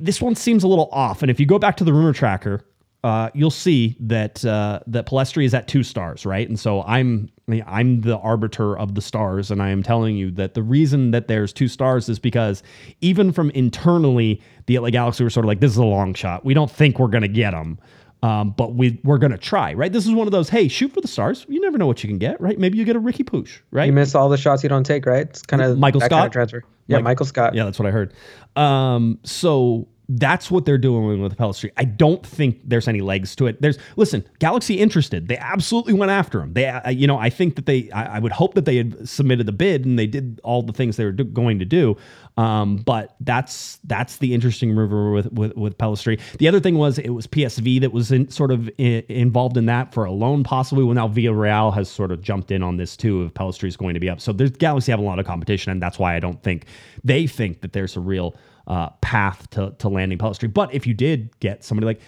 [0.00, 1.22] This one seems a little off.
[1.22, 2.64] And if you go back to the rumor tracker,
[3.04, 6.48] uh, you'll see that uh, that Pellistri is at two stars, right?
[6.48, 10.54] And so I'm I'm the arbiter of the stars, and I am telling you that
[10.54, 12.62] the reason that there's two stars is because
[13.00, 16.44] even from internally, the LA Galaxy were sort of like, this is a long shot.
[16.44, 17.78] We don't think we're gonna get them,
[18.22, 19.92] Um, but we we're gonna try, right?
[19.92, 21.46] This is one of those, hey, shoot for the stars.
[21.48, 22.58] You never know what you can get, right?
[22.58, 23.86] Maybe you get a Riqui Puig, right?
[23.86, 25.20] You miss all the shots you don't take, right?
[25.28, 26.26] It's kind of Michael that kind Scott?
[26.26, 26.64] of transfer.
[26.88, 27.54] Yeah, Mike- Michael Scott.
[27.54, 28.12] Yeah, that's what I heard.
[28.56, 31.70] Um, so that's what they're doing with Pellistri.
[31.76, 33.60] I don't think there's any legs to it.
[33.60, 35.28] There's listen, Galaxy interested.
[35.28, 36.54] They absolutely went after him.
[36.54, 39.06] They, uh, you know, I think that they, I, I would hope that they had
[39.06, 41.96] submitted the bid and they did all the things they were do, going to do.
[42.38, 46.20] Um, but that's that's the interesting rumor with with with Pellistri.
[46.38, 49.66] The other thing was it was PSV that was in, sort of i- involved in
[49.66, 50.84] that for a loan, possibly.
[50.84, 53.24] Well, now Villarreal has sort of jumped in on this too.
[53.24, 55.72] If Pellistri is going to be up, so there's Galaxy have a lot of competition,
[55.72, 56.66] and that's why I don't think
[57.04, 58.36] they think that there's a real
[58.68, 60.52] uh, path to to landing Pellistri.
[60.52, 62.00] But if you did get somebody like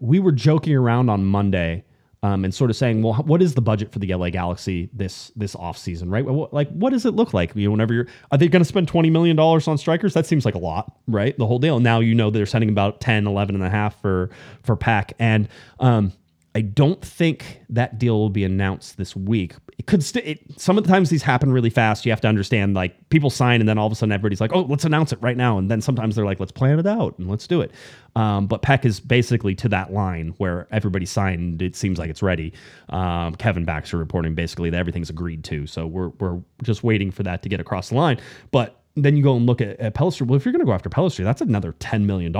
[0.00, 1.84] we were joking around on Monday
[2.22, 5.30] um, and sort of saying, well, what is the budget for the LA Galaxy this
[5.36, 6.24] this off season, right?
[6.26, 7.54] Like, what does it look like?
[7.54, 10.14] You know, whenever you're, are they going to spend $20 million on strikers?
[10.14, 11.36] That seems like a lot, right?
[11.38, 11.78] The whole deal.
[11.78, 14.30] Now, you know, they're sending about 10, 11 and a half for,
[14.64, 15.12] for Pec.
[15.20, 15.48] And,
[15.78, 16.12] um,
[16.54, 19.54] I don't think that deal will be announced this week.
[19.78, 22.06] It could st- it, some of the times these happen really fast.
[22.06, 24.52] You have to understand like people sign and then all of a sudden everybody's like,
[24.54, 27.18] "Oh, let's announce it right now." And then sometimes they're like, "Let's plan it out
[27.18, 27.70] and let's do it."
[28.16, 31.62] Um, but Pec is basically to that line where everybody signed.
[31.62, 32.52] It seems like it's ready.
[32.88, 35.66] Um, Kevin Baxter reporting basically that everything's agreed to.
[35.66, 38.18] So we're we're just waiting for that to get across the line.
[38.50, 40.26] But then you go and look at, at Pellistri.
[40.26, 42.34] Well, if you're going to go after Pellistri, that's another $10 million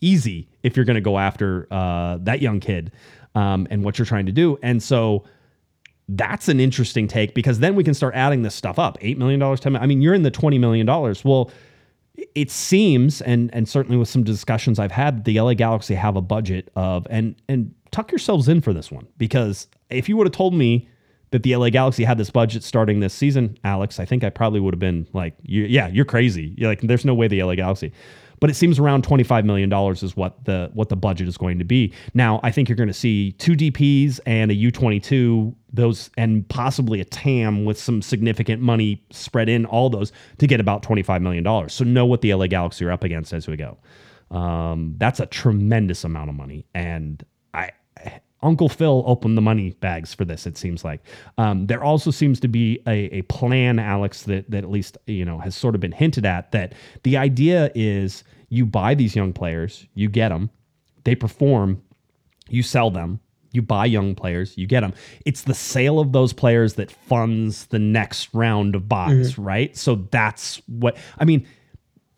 [0.00, 2.92] easy if you're going to go after uh, that young kid
[3.34, 4.58] um, and what you're trying to do.
[4.62, 5.24] And so
[6.08, 8.98] that's an interesting take because then we can start adding this stuff up.
[9.00, 9.82] $8 million, $10 million.
[9.82, 10.86] I mean, you're in the $20 million.
[11.24, 11.50] Well,
[12.34, 16.20] it seems, and and certainly with some discussions I've had, the LA Galaxy have a
[16.20, 20.34] budget of and and tuck yourselves in for this one because if you would have
[20.34, 20.88] told me
[21.30, 24.60] that the LA Galaxy had this budget starting this season, Alex, I think I probably
[24.60, 26.54] would have been like, yeah, you're crazy.
[26.56, 27.92] You're like, there's no way the LA Galaxy.
[28.40, 31.64] But it seems around $25 million is what the what the budget is going to
[31.64, 31.92] be.
[32.14, 37.00] Now, I think you're going to see two DPs and a U22, those and possibly
[37.00, 41.68] a TAM with some significant money spread in all those to get about $25 million.
[41.68, 43.76] So know what the LA Galaxy are up against as we go.
[44.30, 46.66] Um, that's a tremendous amount of money.
[46.74, 47.24] And
[47.54, 47.70] I
[48.42, 50.46] Uncle Phil opened the money bags for this.
[50.46, 51.00] It seems like
[51.38, 55.24] um, there also seems to be a, a, plan, Alex, that that at least you
[55.24, 56.52] know has sort of been hinted at.
[56.52, 60.50] That the idea is you buy these young players, you get them,
[61.04, 61.82] they perform,
[62.48, 63.20] you sell them,
[63.52, 64.94] you buy young players, you get them.
[65.24, 69.42] It's the sale of those players that funds the next round of buys, mm-hmm.
[69.42, 69.76] right?
[69.76, 71.46] So that's what I mean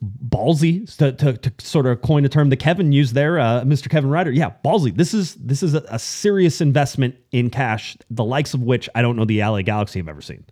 [0.03, 3.91] ballsy to, to, to, sort of coin a term that Kevin used there, uh, Mr.
[3.91, 4.31] Kevin Ryder.
[4.31, 4.95] Yeah, ballsy.
[4.95, 9.03] This is this is a, a, serious investment in cash, the likes of which I
[9.03, 10.45] don't know the LA Galaxy have ever seen.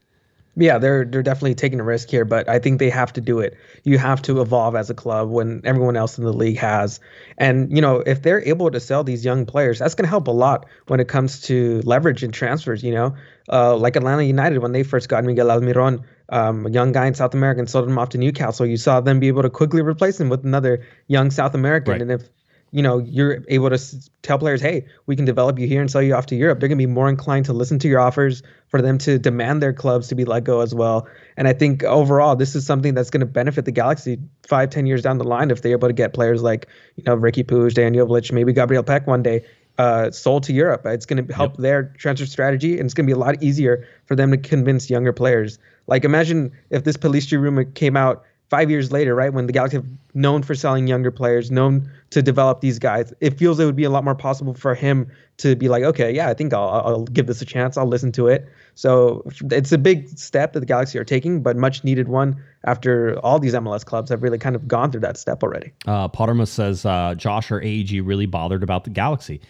[0.56, 3.38] Yeah, they're they're definitely taking a risk here, but I think they have to do
[3.38, 3.56] it.
[3.84, 6.98] You have to evolve as a club when everyone else in the league has.
[7.38, 10.26] And you know, if they're able to sell these young players, that's going to help
[10.26, 12.82] a lot when it comes to leverage and transfers.
[12.82, 13.14] You know,
[13.50, 17.14] uh, like Atlanta United when they first got Miguel Almiron, um, a young guy in
[17.14, 18.66] South America, and sold him off to Newcastle.
[18.66, 21.92] You saw them be able to quickly replace him with another young South American.
[21.92, 22.02] Right.
[22.02, 22.28] And if
[22.70, 23.78] you know you're able to
[24.22, 26.68] tell players, hey, we can develop you here and sell you off to Europe, they're
[26.68, 29.72] going to be more inclined to listen to your offers for them to demand their
[29.72, 31.08] clubs to be let go as well.
[31.38, 34.86] And I think overall, this is something that's going to benefit the Galaxy five, ten
[34.86, 36.66] years down the line if they're able to get players like
[36.96, 39.44] you know Riqui Puig, Daniel Joveljic, maybe Gabriel Pec one day
[39.78, 40.84] uh, sold to Europe.
[40.84, 41.58] It's going to help yep.
[41.58, 44.90] their transfer strategy, and it's going to be a lot easier for them to convince
[44.90, 45.58] younger players.
[45.86, 49.76] Like imagine if this Pellistri rumor came out five years later, right when the Galaxy
[49.76, 53.12] have known for selling younger players, known to develop these guys.
[53.20, 56.10] It feels it would be a lot more possible for him to be like, okay,
[56.10, 57.76] yeah, I think I'll, I'll give this a chance.
[57.76, 58.48] I'll listen to it.
[58.74, 63.18] So it's a big step that the Galaxy are taking, but much needed one after
[63.20, 65.72] all these MLS clubs have really kind of gone through that step already.
[65.86, 69.40] Uh, Pottermus says uh, Josh or AEG really bothered about the Galaxy.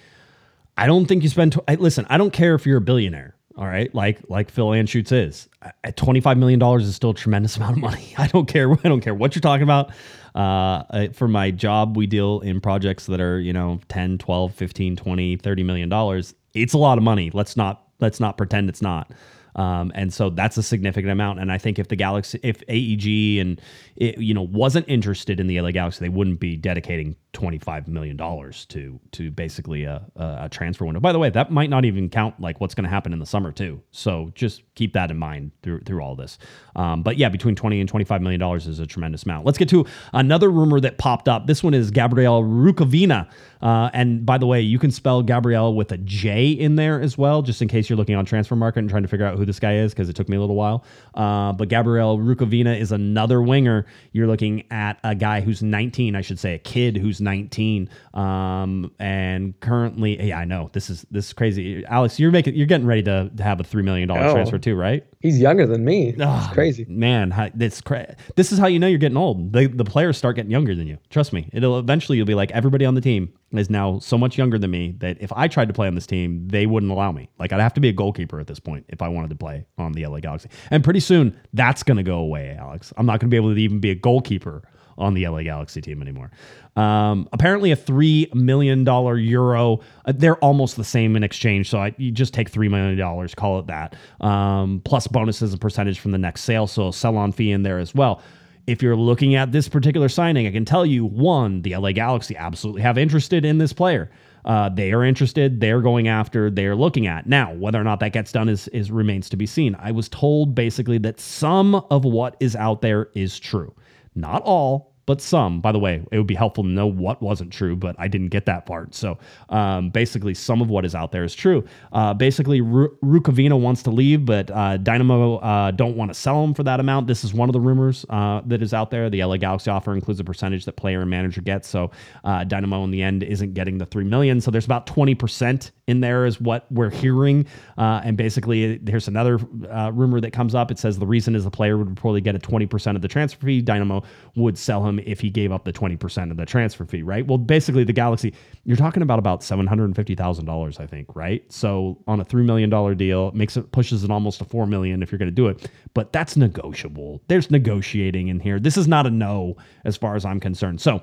[0.79, 1.53] I don't think you spend.
[1.53, 3.35] Tw- listen, I don't care if you're a billionaire.
[3.57, 5.49] All right, like like Phil Anschutz is.
[5.83, 8.15] At twenty five million dollars is still a tremendous amount of money.
[8.17, 8.73] I don't care.
[8.85, 9.91] I don't care what you're talking about.
[10.35, 14.97] Uh, for my job, we deal in projects that are you know 10, 12, 15,
[14.97, 16.35] 20, 30 million dollars.
[16.55, 17.31] It's a lot of money.
[17.35, 19.11] Let's not let's not pretend it's not.
[19.59, 21.41] Um, and so that's a significant amount.
[21.41, 23.61] And I think if the Galaxy, if AEG and
[23.97, 27.89] it, you know wasn't interested in the LA Galaxy, they wouldn't be dedicating twenty five
[27.89, 31.01] million dollars to to basically a, a, transfer window.
[31.01, 33.27] By the way, that might not even count like what's going to happen in the
[33.27, 33.83] summer too.
[33.91, 36.39] So just keep that in mind through through all this.
[36.77, 39.45] Um, but yeah, between twenty and twenty five million dollars is a tremendous amount.
[39.45, 41.49] Let's get to another rumor that popped up.
[41.49, 43.29] This one is Gabriel Rukavina.
[43.61, 47.19] Uh, and by the way, you can spell Gabrielle with a J in there as
[47.19, 49.59] well, just in case you're looking on Transfermarkt and trying to figure out who this
[49.59, 50.85] guy is, because it took me a little while.
[51.15, 53.87] Uh, but Gabrielle Rukavina is another winger.
[54.13, 58.93] You're looking at a guy who's 19, I should say, a kid who's 19, um,
[58.99, 61.85] and currently, yeah, I know this is this is crazy.
[61.87, 64.59] Alex, you're making you're getting ready to, to have a three million dollar oh, transfer
[64.59, 65.05] too, right?
[65.21, 66.15] He's younger than me.
[66.21, 67.35] Oh, it's crazy, man.
[67.55, 69.53] This cra- this is how you know you're getting old.
[69.53, 70.99] The the players start getting younger than you.
[71.11, 71.49] Trust me.
[71.53, 74.71] It'll eventually you'll be like everybody on the team is now so much younger than
[74.71, 77.31] me that if I tried to play on this team, they wouldn't allow me.
[77.39, 79.65] Like I'd have to be a goalkeeper at this point if I wanted to play
[79.79, 80.51] on the LA Galaxy.
[80.71, 82.93] And pretty soon that's going to go away, Alex.
[82.97, 84.63] I'm not going to be able to even be a goalkeeper
[84.99, 86.31] on the LA Galaxy team anymore.
[86.77, 89.81] Um, apparently, a three million dollar euro.
[90.05, 93.35] Uh, they're almost the same in exchange, so I, you just take three million dollars,
[93.35, 96.67] call it that, um, plus bonuses and percentage from the next sale.
[96.67, 98.21] So sell on fee in there as well
[98.69, 102.37] if you're looking at this particular signing, I can tell you one, the LA Galaxy
[102.37, 104.11] absolutely have interested in this player.
[104.45, 105.59] Uh, they are interested.
[105.59, 106.51] They're going after.
[106.51, 107.55] They're looking at now.
[107.55, 109.75] Whether or not that gets done is is remains to be seen.
[109.81, 113.75] I was told basically that some of what is out there is true,
[114.15, 115.63] not all, but some.
[115.63, 118.29] By the way, it would be helpful to know what wasn't true, but I didn't
[118.29, 118.95] get that part.
[118.95, 119.17] So
[119.49, 121.65] um, basically, some of what is out there is true.
[121.95, 126.45] Uh, basically, Ru- Rukavina wants to leave, but uh, Dinamo uh, don't want to sell
[126.45, 127.07] him for that amount.
[127.07, 129.09] This is one of the rumors uh, that is out there.
[129.09, 131.65] The LA Galaxy offer includes a percentage that player and manager get.
[131.65, 131.91] So
[132.25, 134.43] uh, Dinamo in the end isn't getting the three million.
[134.43, 137.47] So there's about twenty percent in there is what we're hearing.
[137.79, 140.71] Uh, and basically, there's another rumor that comes up.
[140.71, 143.47] It says the reason is the player would probably get a 20% of the transfer
[143.47, 143.63] fee.
[143.63, 144.05] Dinamo
[144.37, 147.27] would sell him if he gave up the 20% of the transfer fee, right?
[147.27, 148.35] Well, basically, the Galaxy,
[148.65, 151.45] you're talking about about $750,000, I think, right?
[151.53, 155.13] So on a $3 million deal, makes it pushes it almost to 4 million if
[155.13, 155.71] you're going to do it.
[155.95, 157.23] But that's negotiable.
[157.29, 158.59] There's negotiating in here.
[158.61, 160.81] This is not a no as far as I'm concerned.
[160.81, 161.03] So,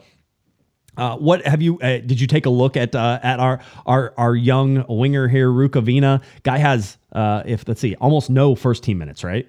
[0.97, 1.77] uh, what have you?
[1.79, 5.49] Uh, did you take a look at uh, at our our our young winger here,
[5.49, 6.23] Rukavina?
[6.43, 9.47] Guy has, uh, if let's see, almost no first team minutes, right?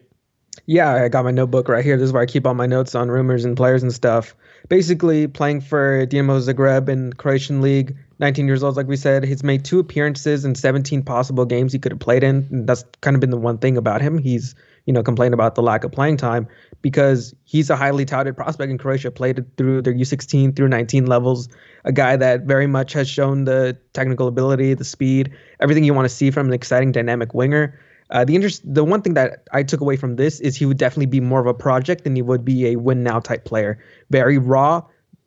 [0.64, 1.96] Yeah, I got my notebook right here.
[1.96, 4.34] This is where I keep all my notes on rumors and players and stuff.
[4.68, 9.24] Basically, playing for Dinamo Zagreb in Croatian League, 19 years old, like we said.
[9.24, 12.48] He's made two appearances in 17 possible games he could have played in.
[12.50, 14.18] And that's kind of been the one thing about him.
[14.18, 14.54] He's,
[14.86, 16.48] you know, complained about the lack of playing time
[16.82, 21.48] because he's a highly touted prospect in Croatia, played through their U16 through 19 levels,
[21.84, 26.06] a guy that very much has shown the technical ability, the speed, everything you want
[26.08, 27.78] to see from an exciting, dynamic winger.
[28.10, 30.78] Uh, the interest, the one thing that I took away from this is he would
[30.78, 33.78] definitely be more of a project than he would be a win now type player.
[34.10, 34.82] Very raw,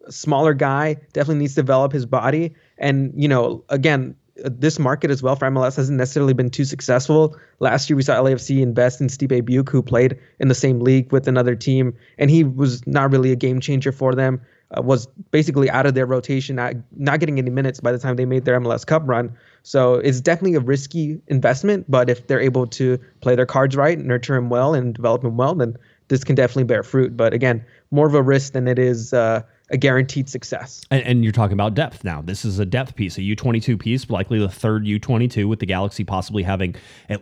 [0.10, 2.54] smaller guy, definitely needs to develop his body.
[2.78, 7.36] And you know, again, this market as well for MLS hasn't necessarily been too successful.
[7.60, 11.12] Last year, we saw LAFC invest in Stipe Biuk, who played in the same league
[11.12, 14.42] with another team, and he was not really a game changer for them.
[14.78, 18.16] Uh, was basically out of their rotation, not not getting any minutes by the time
[18.16, 19.36] they made their MLS Cup run.
[19.64, 23.98] So it's definitely a risky investment, but if they're able to play their cards right,
[23.98, 25.76] nurture him well, and develop him well, then
[26.08, 27.16] this can definitely bear fruit.
[27.16, 29.14] But again, more of a risk than it is.
[29.14, 29.42] Uh,
[29.72, 30.82] a guaranteed success.
[30.90, 32.22] And, and, you're talking about depth now.
[32.22, 36.04] This is a depth piece, a U22 piece, likely the third U22 with the Galaxy
[36.04, 36.76] possibly having.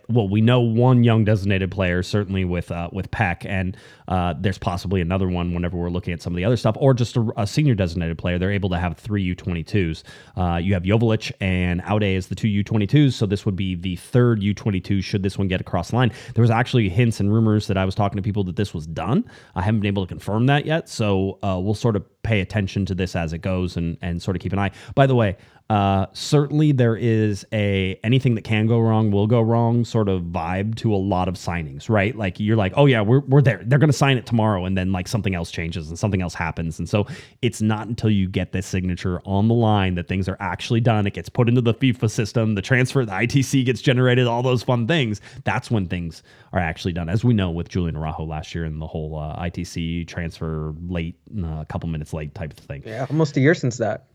[0.08, 3.76] Well, we know one young designated player, certainly with uh, with Pec, and
[4.08, 6.94] uh, there's possibly another one whenever we're looking at some of the other stuff, or
[6.94, 8.38] just a, a senior designated player.
[8.38, 10.04] They're able to have three U22s.
[10.36, 13.98] Uh, you have Joveljic and Aude as the two U22s, so this would be the
[13.98, 16.12] third U22 should this one get across the line.
[16.34, 18.88] There was actually hints and rumors that I was talking to people that this was
[18.88, 19.30] done.
[19.56, 22.86] I haven't been able to confirm that yet, so uh, we'll sort of pay attention
[22.86, 24.72] to this as it goes and and sort of keep an eye.
[24.96, 25.38] By the way,
[25.70, 30.22] uh, certainly there is a anything that can go wrong will go wrong sort of
[30.24, 32.16] vibe to a lot of signings, right?
[32.16, 33.62] Like you're like, oh yeah, we're we're there.
[33.66, 36.34] They're going to sign it tomorrow, and then like something else changes and something else
[36.34, 37.06] happens, and so
[37.42, 41.06] it's not until you get this signature on the line that things are actually done.
[41.06, 44.64] It gets put into the FIFA system, the transfer, the ITC gets generated, all those
[44.64, 45.20] fun things.
[45.44, 48.82] That's when things are actually done, as we know with Julian Araujo last year and
[48.82, 52.84] the whole uh, ITC transfer late, uh, a couple minutes late type of thing.
[52.86, 54.06] Yeah, almost a year since that.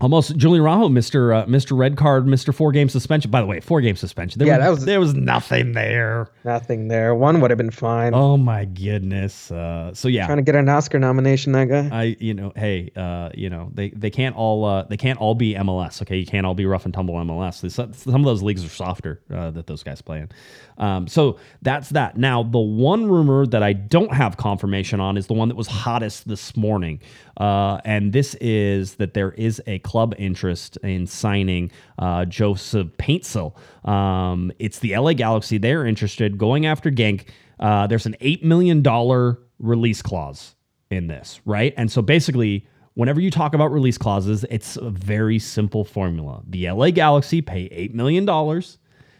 [0.00, 3.30] Almost Julian Araujo, Mister uh, Mister Red Card, Mister Four Game Suspension.
[3.30, 4.40] By the way, four game suspension.
[4.40, 6.28] There Yeah, was, that was- there was nothing there.
[6.44, 7.14] Nothing there.
[7.14, 8.12] One would have been fine.
[8.12, 9.52] Oh my goodness.
[9.52, 11.88] Uh, so yeah, Trying to get an Oscar nomination, that guy.
[11.92, 15.36] I you know hey uh, you know they they can't all uh, they can't all
[15.36, 16.02] be MLS.
[16.02, 17.70] Okay, you can't all be rough and tumble MLS.
[17.70, 20.28] Some some of those leagues are softer uh, that those guys play in.
[20.76, 22.16] Um, so that's that.
[22.16, 25.68] Now the one rumor that I don't have confirmation on is the one that was
[25.68, 26.98] hottest this morning,
[27.36, 33.56] uh, and this is that there is a club interest in signing uh, Joseph Paintsil.
[33.88, 35.58] Um, it's the LA Galaxy.
[35.58, 37.28] They're interested going after Genk.
[37.60, 40.54] Uh, there's an eight million dollar release clause
[40.90, 41.74] in this, right?
[41.76, 46.42] And so basically, whenever you talk about release clauses, it's a very simple formula.
[46.46, 48.26] The LA Galaxy pay $8 million.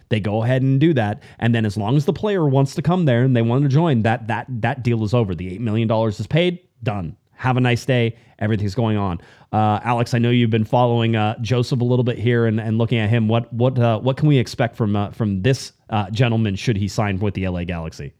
[0.08, 1.22] They go ahead and do that.
[1.38, 3.68] And then as long as the player wants to come there and they want to
[3.68, 5.34] join, that that that deal is over.
[5.34, 7.16] The $8 million is paid, done.
[7.36, 8.16] Have a nice day.
[8.38, 9.20] Everything's going on.
[9.52, 12.78] Uh, Alex, I know you've been following uh, Joseph a little bit here and, and
[12.78, 13.28] looking at him.
[13.28, 16.88] What what uh, what can we expect from uh, from this uh, gentleman should he
[16.88, 18.12] sign with the LA Galaxy?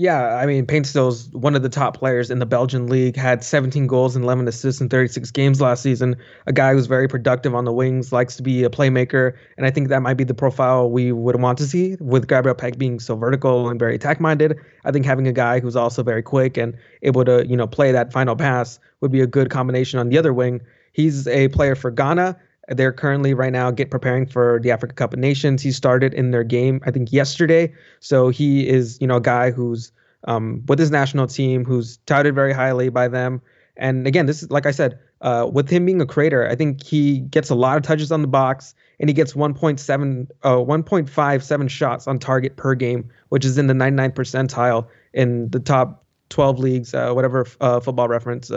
[0.00, 3.86] Yeah, I mean, Paintsil's one of the top players in the Belgian league, had 17
[3.86, 6.16] goals and 11 assists in 36 games last season.
[6.46, 9.70] A guy who's very productive on the wings, likes to be a playmaker, and I
[9.70, 12.98] think that might be the profile we would want to see with Gabriel Pec being
[12.98, 14.58] so vertical and very attack-minded.
[14.86, 17.92] I think having a guy who's also very quick and able to, you know, play
[17.92, 20.62] that final pass would be a good combination on the other wing.
[20.92, 22.40] He's a player for Ghana.
[22.70, 25.60] They're currently right now get preparing for the Africa Cup of Nations.
[25.60, 27.74] He started in their game, I think, yesterday.
[27.98, 29.90] So he is, you know, a guy who's
[30.24, 33.42] um, with his national team, who's touted very highly by them.
[33.76, 36.82] And again, this is like I said, uh, with him being a creator, I think
[36.82, 41.70] he gets a lot of touches on the box, and he gets 1.7, uh, 1.57
[41.70, 46.58] shots on target per game, which is in the 99th percentile in the top 12
[46.58, 48.50] leagues, uh, whatever uh, football reference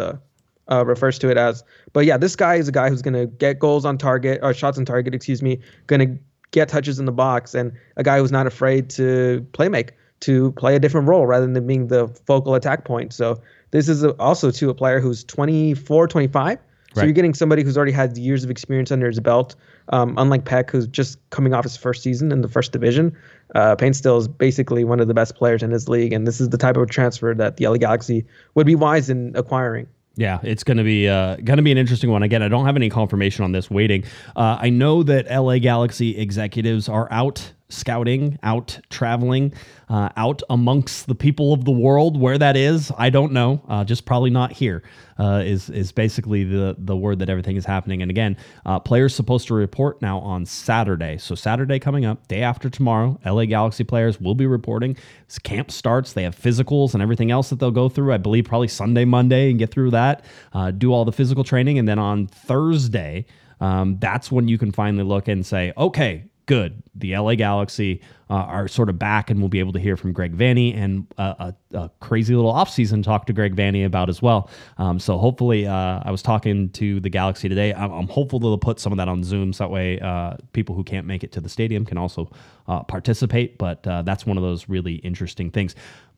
[0.71, 1.63] uh, refers to it as.
[1.93, 4.53] But yeah, this guy is a guy who's going to get goals on target or
[4.53, 6.19] shots on target, excuse me, going to
[6.51, 10.51] get touches in the box, and a guy who's not afraid to play make, to
[10.53, 13.11] play a different role rather than being the focal attack point.
[13.11, 13.41] So
[13.71, 16.59] this is also to a player who's 24, 25.
[16.93, 17.07] So Right.
[17.07, 19.55] you're getting somebody who's already had years of experience under his belt.
[19.89, 23.17] Um, unlike Pec, who's just coming off his first season in the first division,
[23.55, 26.49] uh, Paintsil is basically one of the best players in his league, and this is
[26.49, 29.87] the type of transfer that the LA Galaxy would be wise in acquiring.
[30.15, 32.21] Yeah, it's going to be uh, going to be an interesting one.
[32.21, 33.71] Again, I don't have any confirmation on this.
[33.71, 34.03] Waiting,
[34.35, 39.53] uh, I know that LA Galaxy executives are out scouting, out traveling,
[39.93, 42.19] uh, out amongst the people of the world.
[42.19, 43.61] Where that is, I don't know.
[43.67, 44.81] Uh, just probably not here.
[45.19, 48.01] Uh, is is basically the the word that everything is happening.
[48.01, 48.35] And again,
[48.65, 51.19] uh, players supposed to report now on Saturday.
[51.19, 54.97] So Saturday coming up, day after tomorrow, LA Galaxy players will be reporting.
[55.29, 58.13] As camp starts, they have physicals and everything else that they'll go through.
[58.13, 60.25] I believe probably Sunday, Monday, and get through that.
[60.53, 63.27] Uh, do all the physical training, and then on Thursday,
[63.61, 66.81] um, that's when you can finally look and say, okay, good.
[66.95, 70.13] The LA Galaxy uh, are sort of back, and we'll be able to hear from
[70.13, 74.21] Greg Vanney and uh, a, a crazy little offseason talk to Greg Vanney about as
[74.21, 74.49] well.
[74.77, 77.73] Um, so hopefully, uh, I was talking to the Galaxy today.
[77.73, 80.75] I'm, I'm hopeful they'll put some of that on Zoom, so that way uh, people
[80.75, 82.31] who can't make it to the stadium can also
[82.67, 83.57] uh, participate.
[83.57, 85.75] But that's one of those really interesting things.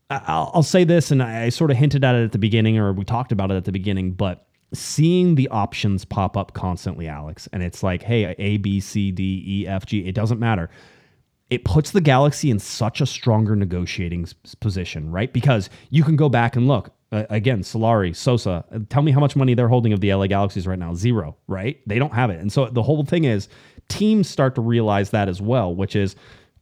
[0.10, 2.78] I- I'll, I'll say this, and I sort of hinted at it at the beginning,
[2.78, 7.08] or we talked about it at the beginning, but seeing the options pop up constantly,
[7.08, 10.70] Alex, and it's like, hey, A, B, C, D, E, F, G, it doesn't matter.
[11.50, 14.28] It puts the Galaxy in such a stronger negotiating
[14.60, 15.32] position, right?
[15.32, 16.92] Because you can go back and look.
[17.12, 20.28] Uh, again, Solari, Sosa, uh, tell me how much money they're holding of the LA
[20.28, 20.94] Galaxies right now.
[20.96, 21.80] Zero, right?
[21.88, 22.42] They don't have it.
[22.42, 23.48] And so the whole thing is
[23.88, 26.16] teams start to realize that as well, which is,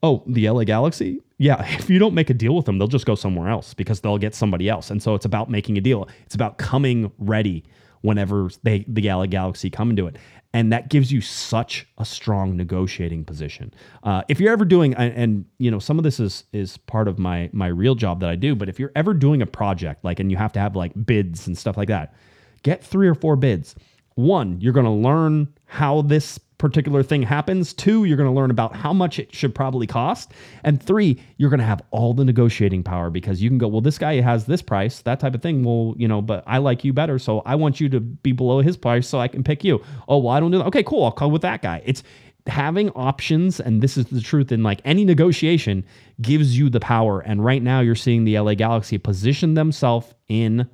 [0.03, 1.21] oh, the LA Galaxy?
[1.37, 4.01] Yeah, if you don't make a deal with them, they'll just go somewhere else because
[4.01, 4.91] they'll get somebody else.
[4.91, 6.07] And so it's about making a deal.
[6.25, 7.63] It's about coming ready
[8.03, 10.17] whenever they the LA Galaxy come into it.
[10.55, 13.73] And that gives you such a strong negotiating position.
[14.03, 17.07] Uh, if you're ever doing, and, and you know, some of this is is part
[17.07, 18.55] of my my real job that I do.
[18.55, 21.47] But if you're ever doing a project like, and you have to have like bids
[21.47, 22.13] and stuff like that,
[22.61, 23.75] get three or four bids.
[24.15, 27.73] One, you're going to learn how this particular thing happens.
[27.73, 30.31] Two, you're going to learn about how much it should probably cost.
[30.63, 33.81] And three, you're going to have all the negotiating power because you can go, well,
[33.81, 35.65] this guy has this price, that type of thing.
[35.65, 37.19] Well, you know, but I like you better.
[37.19, 39.83] So I want you to be below his price so I can pick you.
[40.07, 40.67] Oh, well, I don't do that.
[40.67, 41.03] Okay, cool.
[41.03, 41.81] I'll call with that guy.
[41.83, 42.01] It's
[42.47, 43.59] having options.
[43.59, 45.83] And this is the truth in like any negotiation
[46.21, 47.19] gives you the power.
[47.19, 50.69] And right now you're seeing the LA Galaxy position themselves in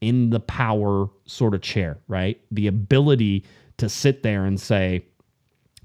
[0.00, 2.40] in the power sort of chair, right?
[2.50, 3.44] The ability
[3.78, 5.06] to sit there and say,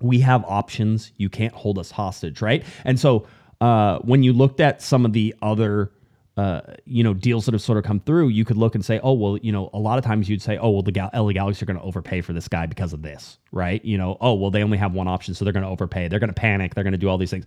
[0.02, 1.12] we have options.
[1.18, 2.64] You can't hold us hostage, right?
[2.86, 3.28] And so
[3.62, 5.92] uh, when you looked at some of the other,
[6.38, 9.00] uh, you know, deals that have sort of come through, you could look and say,
[9.04, 11.34] oh, well, you know, a lot of times you'd say, oh, well, the Gal- LA
[11.34, 13.84] Galaxy are going to overpay for this guy because of this, right?
[13.84, 16.08] You know, oh, well, they only have one option, so they're going to overpay.
[16.08, 16.76] They're going to panic.
[16.76, 17.46] They're going to do all these things.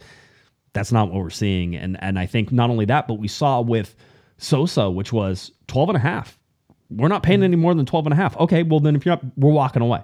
[0.75, 1.77] That's not what we're seeing.
[1.77, 3.95] And and I think not only that, but we saw with
[4.39, 6.39] Sosa, which was 12 and a half.
[6.91, 8.37] We're not paying any more than 12 and a half.
[8.39, 10.03] Okay, well then if you're not, we're walking away.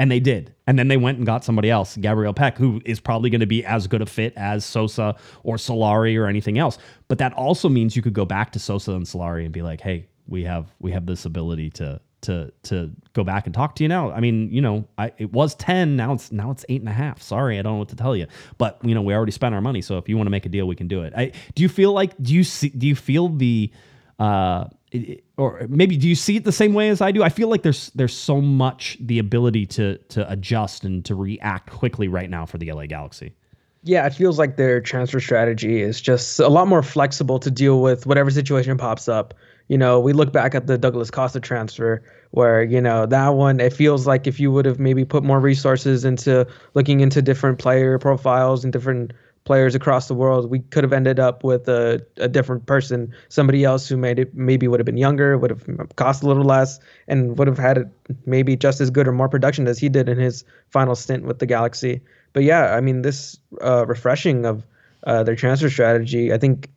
[0.00, 0.54] And they did.
[0.66, 3.46] And then they went and got somebody else, Gabriel Pec, who is probably going to
[3.46, 6.78] be as good a fit as Sosa or Solari or anything else.
[7.08, 9.82] But that also means you could go back to Sosa and Solari and be like,
[9.82, 13.84] hey, we have we have this ability to to to go back and talk to
[13.84, 14.10] you now.
[14.10, 16.94] I mean, you know, I it was 10, now it's now it's eight and a
[16.94, 17.20] half.
[17.20, 18.26] Sorry, I don't know what to tell you.
[18.56, 19.82] But you know, we already spent our money.
[19.82, 21.12] So if you want to make a deal, we can do it.
[21.14, 23.70] I do you feel like do you see do you feel the
[24.18, 27.22] uh it- or maybe do you see it the same way as I do?
[27.22, 31.70] I feel like there's there's so much the ability to to adjust and to react
[31.70, 33.34] quickly right now for the LA Galaxy.
[33.82, 37.80] Yeah, it feels like their transfer strategy is just a lot more flexible to deal
[37.80, 39.32] with whatever situation pops up.
[39.68, 43.58] You know, we look back at the Douglas Costa transfer where, you know, that one,
[43.58, 47.58] it feels like if you would have maybe put more resources into looking into different
[47.58, 49.12] player profiles and different
[49.44, 53.64] players across the world, we could have ended up with a, a different person, somebody
[53.64, 56.78] else who made it maybe would have been younger, would have cost a little less,
[57.08, 57.90] and would have had
[58.26, 61.38] maybe just as good or more production as he did in his final stint with
[61.38, 62.00] the Galaxy.
[62.32, 64.64] But yeah, I mean, this uh, refreshing of
[65.06, 66.68] uh, their transfer strategy, I think,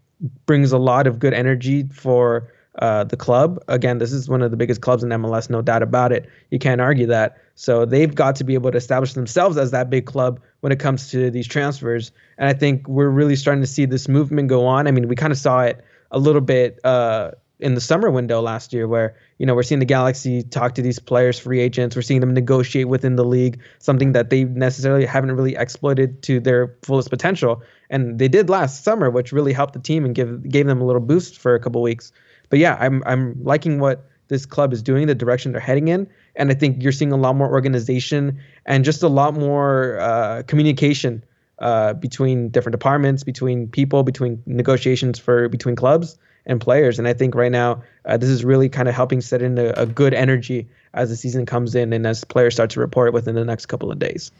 [0.45, 3.63] brings a lot of good energy for uh, the club.
[3.67, 6.27] Again, this is one of the biggest clubs in MLS, no doubt about it.
[6.49, 7.37] You can't argue that.
[7.55, 10.79] So they've got to be able to establish themselves as that big club when it
[10.79, 12.11] comes to these transfers.
[12.37, 14.87] And I think we're really starting to see this movement go on.
[14.87, 18.41] I mean, we kind of saw it a little bit uh, in the summer window
[18.41, 21.95] last year, where you know we're seeing the Galaxy talk to these players, free agents.
[21.95, 26.39] We're seeing them negotiate within the league, something that they necessarily haven't really exploited to
[26.39, 27.61] their fullest potential.
[27.89, 30.85] And they did last summer, which really helped the team and give gave them a
[30.85, 32.11] little boost for a couple weeks.
[32.49, 36.07] But yeah, I'm I'm liking what this club is doing, the direction they're heading in.
[36.35, 40.43] And I think you're seeing a lot more organization and just a lot more uh,
[40.47, 41.23] communication
[41.59, 46.99] uh, between different departments, between people, between negotiations for between clubs and players.
[46.99, 49.69] And I think right now uh, this is really kind of helping set in a,
[49.77, 53.35] a good energy as the season comes in and as players start to report within
[53.35, 54.31] the next couple of days.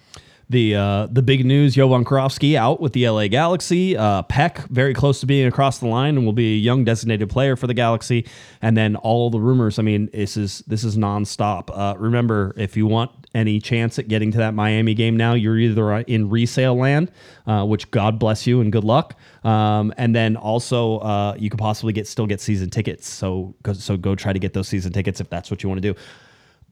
[0.50, 3.96] The uh, the big news: Jovan Kirovski out with the LA Galaxy.
[3.98, 7.30] Uh, Pec very close to being across the line and will be a young designated
[7.30, 8.28] player for the Galaxy.
[8.62, 9.80] And then all the rumors.
[9.80, 11.70] I mean, this is this is nonstop.
[11.74, 15.58] Uh, remember, if you want any chance at getting to that Miami game now, you're
[15.58, 17.12] either in resale land,
[17.48, 19.18] uh, which God bless you and good luck.
[19.44, 23.08] Um, and then also uh, you could possibly get still get season tickets.
[23.08, 25.82] So go, so go try to get those season tickets if that's what you want
[25.82, 26.00] to do.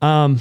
[0.06, 0.40] Um,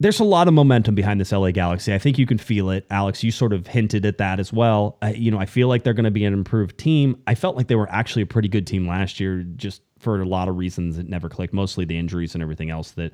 [0.00, 1.94] there's a lot of momentum behind this LA Galaxy.
[1.94, 2.86] I think you can feel it.
[2.90, 4.98] Alex, you sort of hinted at that as well.
[5.14, 7.16] You know, I feel like they're going to be an improved team.
[7.26, 10.24] I felt like they were actually a pretty good team last year, just for a
[10.26, 13.12] lot of reasons it never clicked, mostly the injuries and everything else that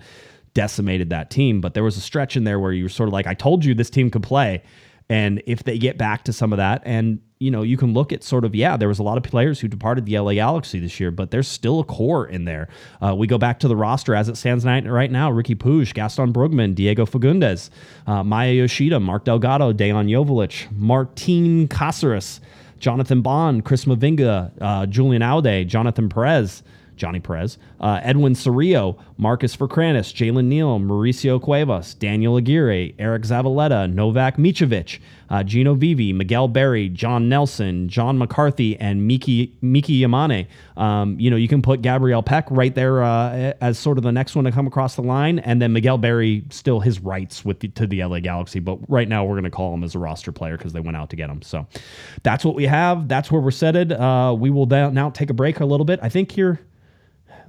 [0.55, 1.61] decimated that team.
[1.61, 3.65] But there was a stretch in there where you were sort of like, I told
[3.65, 4.63] you this team could play.
[5.11, 8.13] And if they get back to some of that, and you know, you can look
[8.13, 10.79] at sort of, yeah, there was a lot of players who departed the LA Galaxy
[10.79, 12.69] this year, but there's still a core in there.
[13.01, 16.33] Uh, we go back to the roster as it stands right now Riqui Puig, Gaston
[16.33, 17.71] Brugman, Diego Fagundes,
[18.07, 22.41] uh, Maya Yoshida, Mark Delgado, Dejan Joveljic, Martin Caceres,
[22.79, 26.63] Jonathan Bond, Chris Mavinga, uh, Julian Aude, Jonathan Perez.
[27.01, 33.91] Johnny Perez, uh, Edwin Cerrillo, Marcus Ferkranus, Jalen Neal, Mauricio Cuevas, Daniel Aguirre, Eriq Zavaleta,
[33.93, 35.01] Novak Micovic,
[35.31, 40.47] uh, Gino Vivi, Miguel Berry, John Nelson, John McCarthy, and Miki Miki Yamane.
[40.77, 44.13] Um, you know, you can put Gabriel Pec right there uh, as sort of the
[44.13, 47.61] next one to come across the line, and then Miguel Berry still his rights with
[47.61, 49.99] the, to the LA Galaxy, but right now we're going to call him as a
[49.99, 51.41] roster player because they went out to get him.
[51.41, 51.67] So
[52.23, 53.09] that's what we have.
[53.09, 53.93] That's where we're setted.
[53.93, 56.01] Uh, we will now take a break a little bit.
[56.03, 56.61] I think you're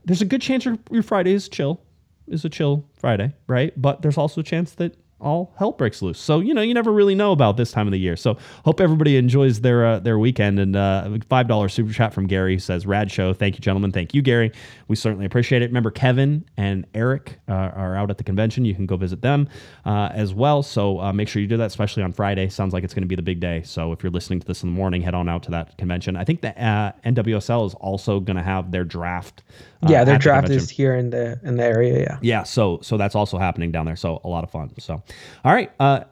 [0.06, 1.82] there's a good chance your, your Friday is chill,
[2.28, 3.74] is a chill Friday, right?
[3.80, 6.20] But there's also a chance that all hell breaks loose.
[6.20, 8.16] So you know, you never really know about this time of the year.
[8.16, 10.60] So hope everybody enjoys their uh, their weekend.
[10.60, 13.92] And uh, five dollar super chat from Gary says, "Rad show, thank you, gentlemen.
[13.92, 14.52] Thank you, Gary.
[14.88, 15.68] We certainly appreciate it.
[15.68, 18.66] Remember, Kevin and Eric uh, are out at the convention.
[18.66, 19.48] You can go visit them
[19.86, 20.64] uh, as well.
[20.64, 22.50] So uh, make sure you do that, especially on Friday.
[22.50, 23.62] Sounds like it's going to be the big day.
[23.64, 26.16] So if you're listening to this in the morning, head on out to that convention.
[26.16, 29.44] I think the uh, NWSL is also going to have their draft.
[29.88, 32.00] Yeah, their at the draft is here in the in the area.
[32.00, 32.18] Yeah.
[32.22, 33.96] Yeah, so so that's also happening down there.
[33.96, 34.72] So a lot of fun.
[34.80, 35.02] So,
[35.44, 35.72] all right.
[35.80, 36.06] Uh,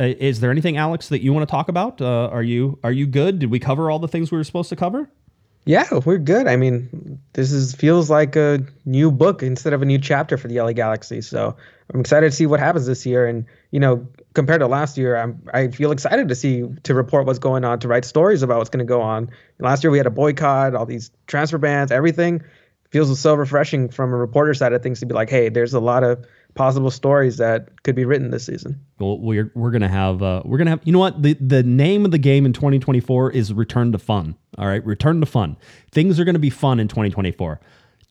[0.00, 2.00] is there anything, Alex, that you want to talk about?
[2.00, 3.38] Uh, are you are you good?
[3.38, 5.08] Did we cover all the things we were supposed to cover?
[5.66, 6.46] Yeah, we're good.
[6.46, 10.46] I mean, this is feels like a new book instead of a new chapter for
[10.46, 11.22] the LA Galaxy.
[11.22, 11.56] So
[11.92, 13.26] I'm excited to see what happens this year.
[13.26, 17.26] And you know, compared to last year, I'm I feel excited to see to report
[17.26, 19.30] what's going on, to write stories about what's going to go on.
[19.58, 22.42] Last year we had a boycott, all these transfer bans, everything
[22.94, 25.80] feels so refreshing from a reporter side of things to be like, hey, there's a
[25.80, 28.80] lot of possible stories that could be written this season.
[29.00, 32.04] Well, we're we're gonna have uh, we're gonna have you know what the the name
[32.04, 34.36] of the game in 2024 is return to fun.
[34.58, 35.56] All right, return to fun.
[35.90, 37.60] Things are gonna be fun in 2024.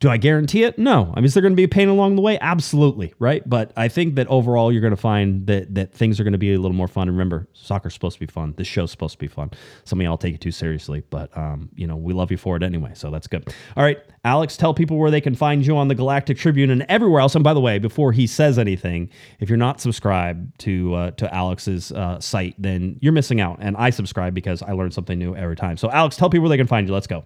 [0.04, 0.78] Do I guarantee it?
[0.78, 1.14] No.
[1.14, 2.38] I mean, is there going to be a pain along the way?
[2.42, 3.42] Absolutely, right?
[3.50, 6.38] But I think that overall, you're going to find that that things are going to
[6.38, 7.08] be a little more fun.
[7.08, 8.54] And remember, soccer's supposed to be fun.
[8.58, 9.52] This show's supposed to be fun.
[9.86, 12.58] Some of y'all take it too seriously, but um, you know, we love you for
[12.58, 13.48] it anyway, so that's good.
[13.78, 16.86] All right, Alex, tell people where they can find you on the Galactic Tribune and
[16.90, 17.34] everywhere else.
[17.36, 19.10] And by the way, before he says anything,
[19.40, 23.60] if you're not subscribed to uh, to Alex's uh, site, then you're missing out.
[23.62, 25.78] And I subscribe because I learn something new every time.
[25.78, 26.94] So, Alex, tell people where they can find you.
[26.94, 27.26] Let's go.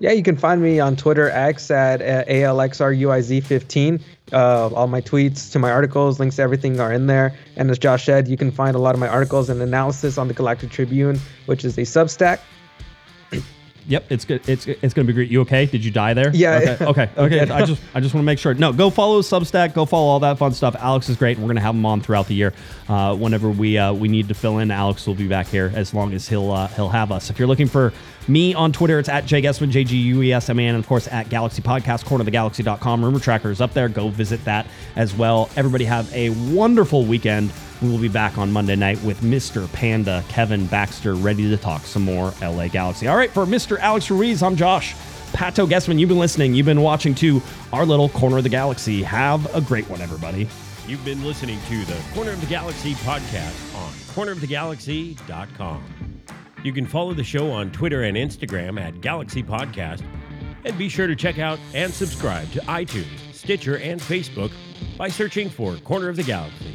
[0.00, 4.00] Yeah, you can find me on Twitter X at uh, ALXRUIZ15.
[4.32, 7.34] Uh, all my tweets to my articles, links to everything are in there.
[7.56, 10.28] And as Josh said, you can find a lot of my articles and analysis on
[10.28, 12.38] the Galactic Tribune, which is a Substack.
[13.88, 14.46] Yep, it's good.
[14.46, 15.30] It's it's gonna be great.
[15.30, 15.64] You okay?
[15.64, 16.30] Did you die there?
[16.34, 16.76] Yeah.
[16.80, 16.84] Okay.
[16.84, 17.10] Okay.
[17.16, 17.40] okay.
[17.50, 18.52] I just I just want to make sure.
[18.52, 19.72] No, go follow Substack.
[19.72, 20.76] Go follow all that fun stuff.
[20.78, 22.52] Alex is great, and we're gonna have him on throughout the year.
[22.86, 25.94] Uh, whenever we uh, we need to fill in, Alex will be back here as
[25.94, 27.30] long as he'll uh, he'll have us.
[27.30, 27.94] If you're looking for
[28.28, 30.74] me on Twitter, it's at Jay Guesman, J G U E S M A N,
[30.74, 33.02] and of course at Galaxy Podcast, cornerthegalaxy.com.
[33.02, 33.88] Rumor Tracker is up there.
[33.88, 34.66] Go visit that
[34.96, 35.48] as well.
[35.56, 37.52] Everybody have a wonderful weekend.
[37.80, 39.72] We will be back on Monday night with Mr.
[39.72, 43.06] Panda Kevin Baxter, ready to talk some more LA Galaxy.
[43.06, 43.78] All right, for Mr.
[43.78, 44.94] Alex Ruiz, I'm Josh.
[45.32, 46.54] Pato Guesman, you've been listening.
[46.54, 47.40] You've been watching to
[47.72, 49.02] our little corner of the galaxy.
[49.02, 50.48] Have a great one, everybody.
[50.88, 55.84] You've been listening to the Corner of the Galaxy podcast on cornerofthegalaxy.com.
[56.64, 60.02] You can follow the show on Twitter and Instagram at Galaxy Podcast.
[60.64, 64.50] And be sure to check out and subscribe to iTunes, Stitcher, and Facebook
[64.96, 66.74] by searching for Corner of the Galaxy.